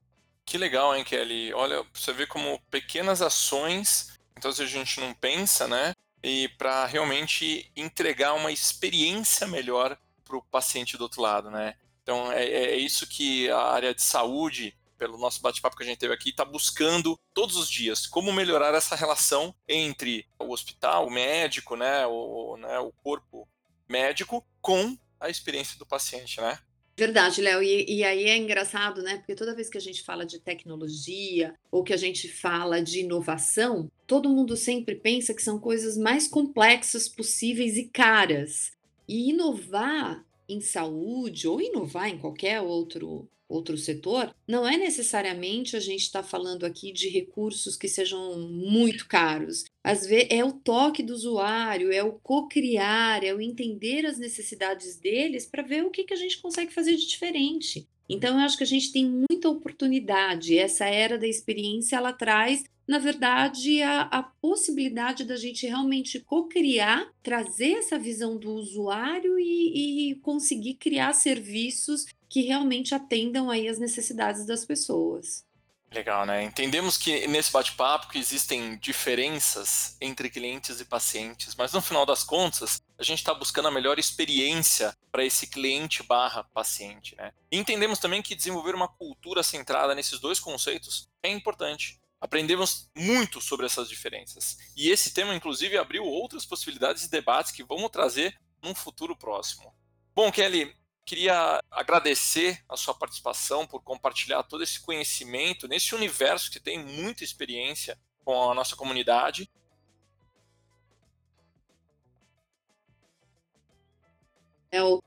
Que 0.51 0.57
legal, 0.57 0.93
hein, 0.93 1.05
Kelly? 1.05 1.53
Olha, 1.53 1.81
você 1.93 2.11
vê 2.11 2.27
como 2.27 2.59
pequenas 2.69 3.21
ações, 3.21 4.19
então 4.37 4.51
a 4.51 4.65
gente 4.65 4.99
não 4.99 5.13
pensa, 5.13 5.65
né? 5.65 5.95
E 6.21 6.49
para 6.57 6.85
realmente 6.85 7.71
entregar 7.73 8.33
uma 8.33 8.51
experiência 8.51 9.47
melhor 9.47 9.97
para 10.25 10.35
o 10.35 10.43
paciente 10.43 10.97
do 10.97 11.03
outro 11.03 11.21
lado, 11.21 11.49
né? 11.49 11.75
Então 12.03 12.29
é, 12.33 12.43
é, 12.43 12.75
isso 12.75 13.07
que 13.07 13.49
a 13.49 13.61
área 13.61 13.95
de 13.95 14.01
saúde, 14.01 14.77
pelo 14.97 15.17
nosso 15.17 15.41
bate-papo 15.41 15.77
que 15.77 15.83
a 15.83 15.85
gente 15.85 15.99
teve 15.99 16.13
aqui, 16.13 16.31
está 16.31 16.43
buscando 16.43 17.17
todos 17.33 17.55
os 17.55 17.69
dias, 17.69 18.05
como 18.05 18.33
melhorar 18.33 18.73
essa 18.73 18.93
relação 18.93 19.55
entre 19.69 20.27
o 20.37 20.51
hospital, 20.51 21.07
o 21.07 21.09
médico, 21.09 21.77
né, 21.77 22.05
o, 22.07 22.57
né, 22.57 22.77
o 22.77 22.91
corpo 22.91 23.47
médico 23.87 24.45
com 24.61 24.97
a 25.17 25.29
experiência 25.29 25.79
do 25.79 25.85
paciente, 25.85 26.41
né? 26.41 26.59
Verdade, 26.95 27.41
Léo. 27.41 27.63
E, 27.63 27.85
e, 27.87 28.03
aí 28.03 28.25
é 28.25 28.37
engraçado, 28.37 29.01
né? 29.01 29.17
Porque 29.17 29.35
toda 29.35 29.55
vez 29.55 29.69
que 29.69 29.77
a 29.77 29.81
gente 29.81 30.03
fala 30.03 30.25
de 30.25 30.39
tecnologia 30.39 31.53
ou 31.71 31.83
que 31.83 31.93
a 31.93 31.97
gente 31.97 32.27
fala 32.27 32.81
de 32.81 32.99
inovação, 32.99 33.89
todo 34.05 34.29
mundo 34.29 34.55
sempre 34.55 34.95
pensa 34.95 35.33
que 35.33 35.41
são 35.41 35.59
coisas 35.59 35.97
mais 35.97 36.27
complexas 36.27 37.07
possíveis 37.07 37.77
e 37.77 37.85
caras. 37.85 38.71
E 39.07 39.29
inovar 39.29 40.25
em 40.47 40.61
saúde 40.61 41.47
ou 41.47 41.61
inovar 41.61 42.09
em 42.09 42.17
qualquer 42.17 42.61
outro 42.61 43.27
outro 43.51 43.77
setor, 43.77 44.33
não 44.47 44.65
é 44.65 44.77
necessariamente 44.77 45.75
a 45.75 45.79
gente 45.79 46.03
estar 46.03 46.23
tá 46.23 46.27
falando 46.27 46.65
aqui 46.65 46.91
de 46.91 47.09
recursos 47.09 47.75
que 47.75 47.87
sejam 47.87 48.39
muito 48.39 49.07
caros. 49.07 49.65
Às 49.83 50.05
vezes 50.05 50.27
é 50.29 50.43
o 50.43 50.51
toque 50.51 51.01
do 51.01 51.13
usuário, 51.13 51.91
é 51.91 52.03
o 52.03 52.13
co-criar, 52.13 53.23
é 53.23 53.33
o 53.33 53.41
entender 53.41 54.05
as 54.05 54.17
necessidades 54.17 54.95
deles 54.97 55.45
para 55.45 55.63
ver 55.63 55.83
o 55.83 55.89
que, 55.89 56.03
que 56.03 56.13
a 56.13 56.17
gente 56.17 56.41
consegue 56.41 56.73
fazer 56.73 56.95
de 56.95 57.07
diferente. 57.07 57.87
Então, 58.07 58.37
eu 58.37 58.45
acho 58.45 58.57
que 58.57 58.63
a 58.63 58.67
gente 58.67 58.91
tem 58.91 59.05
muita 59.05 59.49
oportunidade. 59.49 60.57
Essa 60.57 60.85
era 60.85 61.17
da 61.17 61.27
experiência, 61.27 61.95
ela 61.95 62.11
traz, 62.11 62.63
na 62.85 62.99
verdade, 62.99 63.81
a, 63.81 64.01
a 64.01 64.21
possibilidade 64.21 65.23
da 65.23 65.37
gente 65.37 65.65
realmente 65.65 66.19
co-criar, 66.19 67.09
trazer 67.23 67.77
essa 67.77 67.97
visão 67.97 68.37
do 68.37 68.51
usuário 68.51 69.39
e, 69.39 70.11
e 70.11 70.15
conseguir 70.15 70.73
criar 70.73 71.13
serviços 71.13 72.05
que 72.27 72.41
realmente 72.41 72.93
atendam 72.93 73.49
aí 73.49 73.67
as 73.67 73.79
necessidades 73.79 74.45
das 74.45 74.65
pessoas. 74.65 75.45
Legal, 75.93 76.25
né? 76.25 76.41
Entendemos 76.43 76.95
que 76.95 77.27
nesse 77.27 77.51
bate-papo 77.51 78.07
que 78.07 78.17
existem 78.17 78.77
diferenças 78.77 79.97
entre 79.99 80.29
clientes 80.29 80.79
e 80.79 80.85
pacientes, 80.85 81.53
mas 81.53 81.73
no 81.73 81.81
final 81.81 82.05
das 82.05 82.23
contas, 82.23 82.81
a 82.97 83.03
gente 83.03 83.17
está 83.17 83.33
buscando 83.33 83.67
a 83.67 83.71
melhor 83.71 83.99
experiência 83.99 84.95
para 85.11 85.25
esse 85.25 85.47
cliente 85.47 86.01
barra 86.01 86.45
paciente, 86.45 87.13
né? 87.17 87.33
E 87.51 87.57
entendemos 87.57 87.99
também 87.99 88.21
que 88.21 88.35
desenvolver 88.35 88.73
uma 88.73 88.87
cultura 88.87 89.43
centrada 89.43 89.93
nesses 89.93 90.17
dois 90.17 90.39
conceitos 90.39 91.09
é 91.21 91.29
importante. 91.29 91.99
Aprendemos 92.21 92.89
muito 92.95 93.41
sobre 93.41 93.65
essas 93.65 93.89
diferenças. 93.89 94.57
E 94.77 94.89
esse 94.89 95.13
tema, 95.13 95.35
inclusive, 95.35 95.77
abriu 95.77 96.05
outras 96.05 96.45
possibilidades 96.45 97.03
de 97.03 97.09
debates 97.09 97.51
que 97.51 97.65
vamos 97.65 97.89
trazer 97.89 98.39
num 98.63 98.73
futuro 98.73 99.13
próximo. 99.13 99.73
Bom, 100.15 100.31
Kelly, 100.31 100.73
Queria 101.11 101.61
agradecer 101.69 102.63
a 102.69 102.77
sua 102.77 102.93
participação 102.93 103.67
por 103.67 103.83
compartilhar 103.83 104.43
todo 104.43 104.63
esse 104.63 104.79
conhecimento 104.79 105.67
nesse 105.67 105.93
universo 105.93 106.49
que 106.49 106.57
tem 106.57 106.79
muita 106.79 107.21
experiência 107.21 107.99
com 108.23 108.49
a 108.49 108.55
nossa 108.55 108.77
comunidade 108.77 109.51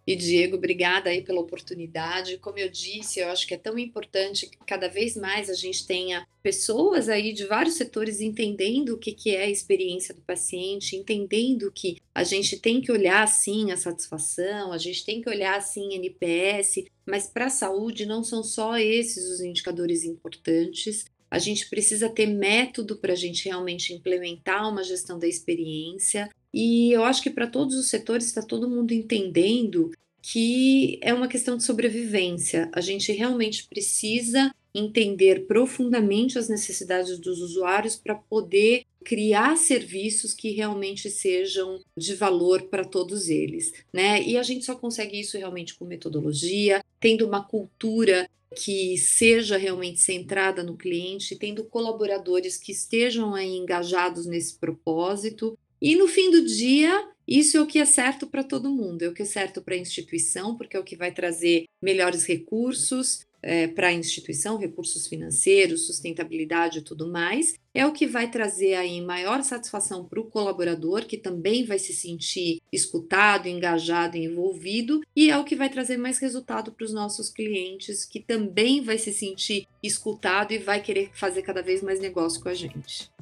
e 0.07 0.15
Diego, 0.15 0.57
obrigada 0.57 1.09
aí 1.09 1.23
pela 1.23 1.41
oportunidade. 1.41 2.37
Como 2.37 2.59
eu 2.59 2.69
disse, 2.69 3.21
eu 3.21 3.29
acho 3.29 3.47
que 3.47 3.55
é 3.55 3.59
tão 3.59 3.79
importante 3.79 4.47
que 4.47 4.59
cada 4.67 4.89
vez 4.89 5.17
mais 5.17 5.49
a 5.49 5.55
gente 5.55 5.87
tenha 5.87 6.27
pessoas 6.43 7.09
aí 7.09 7.33
de 7.33 7.47
vários 7.47 7.77
setores 7.77 8.21
entendendo 8.21 8.91
o 8.91 8.99
que, 8.99 9.13
que 9.13 9.35
é 9.35 9.45
a 9.45 9.51
experiência 9.51 10.15
do 10.15 10.21
paciente, 10.21 10.97
entendendo 10.97 11.73
que 11.73 11.97
a 12.15 12.23
gente 12.23 12.59
tem 12.59 12.83
que 12.83 12.93
olhar 12.93 13.27
sim 13.27 13.73
a 13.73 13.77
satisfação, 13.77 14.71
a 14.71 14.79
gente 14.79 15.05
tem 15.05 15.23
que 15.23 15.31
olhar 15.31 15.61
sim 15.63 15.95
NPS, 15.95 16.85
mas 17.07 17.27
para 17.27 17.47
a 17.47 17.51
saúde 17.51 18.05
não 18.05 18.23
são 18.23 18.45
só 18.45 18.77
esses 18.77 19.25
os 19.31 19.41
indicadores 19.41 20.05
importantes. 20.05 21.07
A 21.31 21.39
gente 21.39 21.69
precisa 21.71 22.09
ter 22.11 22.27
método 22.27 22.97
para 22.97 23.15
a 23.15 23.17
gente 23.17 23.47
realmente 23.47 23.95
implementar 23.95 24.69
uma 24.71 24.85
gestão 24.85 25.19
da 25.19 25.27
experiência. 25.27 26.29
E 26.55 26.93
eu 26.93 27.03
acho 27.03 27.21
que 27.21 27.31
para 27.31 27.49
todos 27.49 27.75
os 27.75 27.89
setores 27.89 28.27
está 28.27 28.41
todo 28.41 28.71
mundo 28.71 28.93
entendendo 28.93 29.91
que 30.23 31.01
é 31.03 31.13
uma 31.13 31.27
questão 31.27 31.57
de 31.57 31.65
sobrevivência. 31.65 32.71
A 32.73 32.81
gente 32.81 33.11
realmente 33.11 33.67
precisa 33.67 34.55
entender 34.73 35.47
profundamente 35.47 36.39
as 36.39 36.49
necessidades 36.49 37.19
dos 37.19 37.41
usuários 37.41 37.97
para 37.97 38.15
poder 38.15 38.85
criar 39.05 39.57
serviços 39.57 40.33
que 40.33 40.53
realmente 40.53 41.11
sejam 41.11 41.81
de 41.97 42.15
valor 42.15 42.63
para 42.63 42.85
todos 42.85 43.29
eles, 43.29 43.73
né? 43.93 44.23
E 44.23 44.39
a 44.39 44.43
gente 44.43 44.65
só 44.65 44.77
consegue 44.77 45.21
isso 45.21 45.37
realmente 45.37 45.75
com 45.75 45.85
metodologia, 45.85 46.83
tendo 47.01 47.27
uma 47.27 47.45
cultura 47.45 48.29
que 48.55 48.97
seja 48.97 49.57
realmente 49.57 50.01
centrada 50.01 50.63
no 50.63 50.77
cliente, 50.77 51.37
tendo 51.37 51.65
colaboradores 51.65 52.57
que 52.57 52.71
estejam 52.71 53.35
aí 53.35 53.57
engajados 53.57 54.27
nesse 54.27 54.55
propósito 54.55 55.59
e 55.85 55.97
no 55.97 56.09
fim 56.09 56.31
do 56.31 56.43
dia, 56.43 57.07
isso 57.29 57.59
é 57.59 57.61
o 57.61 57.67
que 57.67 57.79
é 57.79 57.85
certo 57.85 58.27
para 58.27 58.43
todo 58.43 58.71
mundo, 58.71 59.03
é 59.03 59.09
o 59.09 59.13
que 59.13 59.21
é 59.21 59.27
certo 59.27 59.61
para 59.61 59.75
a 59.75 59.79
instituição, 59.79 60.57
porque 60.57 60.79
é 60.79 60.81
o 60.81 60.83
que 60.83 60.97
vai 60.97 61.13
trazer 61.13 61.67
melhores 61.83 62.25
recursos 62.25 63.27
é, 63.43 63.67
para 63.67 63.89
a 63.89 63.93
instituição, 63.93 64.57
recursos 64.57 65.07
financeiros, 65.07 65.87
sustentabilidade 65.87 66.79
e 66.79 66.83
tudo 66.83 67.07
mais. 67.07 67.59
É 67.75 67.85
o 67.85 67.93
que 67.93 68.07
vai 68.07 68.31
trazer 68.31 68.73
aí 68.73 68.99
maior 69.03 69.43
satisfação 69.43 70.07
para 70.07 70.19
o 70.19 70.25
colaborador, 70.25 71.05
que 71.05 71.19
também 71.19 71.67
vai 71.67 71.79
se 71.79 71.93
sentir 71.93 72.63
escutado, 72.73 73.47
engajado 73.47 74.17
envolvido, 74.17 75.03
e 75.15 75.31
é 75.31 75.37
o 75.37 75.45
que 75.45 75.55
vai 75.55 75.69
trazer 75.69 75.99
mais 75.99 76.19
resultado 76.19 76.73
para 76.73 76.87
os 76.87 76.95
nossos 76.95 77.29
clientes, 77.29 78.07
que 78.07 78.21
também 78.21 78.81
vai 78.81 78.97
se 78.97 79.13
sentir 79.13 79.67
escutado 79.83 80.53
e 80.53 80.59
vai 80.59 80.81
querer 80.81 81.11
fazer 81.13 81.43
cada 81.43 81.61
vez 81.61 81.83
mais 81.83 82.01
negócio 82.01 82.43
com 82.43 82.49
a 82.49 82.55
gente. 82.55 83.13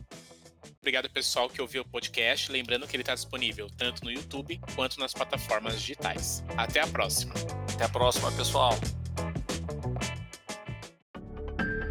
Obrigado, 0.83 1.09
pessoal, 1.09 1.49
que 1.49 1.63
ouviu 1.63 1.83
o 1.83 1.85
podcast. 1.85 2.51
Lembrando 2.51 2.89
que 2.89 2.97
ele 2.97 3.05
está 3.05 3.15
disponível 3.15 3.69
tanto 3.79 4.05
no 4.05 4.11
YouTube 4.11 4.61
quanto 4.75 4.99
nas 4.99 5.15
plataformas 5.15 5.81
digitais. 5.81 6.43
Até 6.57 6.81
a 6.81 6.89
próxima. 6.89 7.33
Até 7.73 7.85
a 7.85 7.89
próxima, 7.89 8.33
pessoal. 8.33 8.73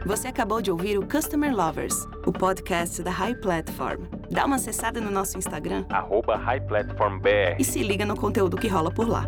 Você 0.05 0.27
acabou 0.27 0.61
de 0.61 0.69
ouvir 0.69 0.97
o 0.97 1.07
Customer 1.07 1.55
Lovers, 1.55 1.95
o 2.25 2.33
podcast 2.33 3.01
da 3.01 3.11
High 3.11 3.35
Platform. 3.35 4.01
Dá 4.29 4.45
uma 4.45 4.57
acessada 4.57 4.99
no 4.99 5.09
nosso 5.09 5.37
Instagram, 5.37 5.85
@highplatformbr, 5.89 7.55
e 7.57 7.63
se 7.63 7.81
liga 7.81 8.05
no 8.05 8.17
conteúdo 8.17 8.57
que 8.57 8.67
rola 8.67 8.91
por 8.93 9.07
lá. 9.07 9.23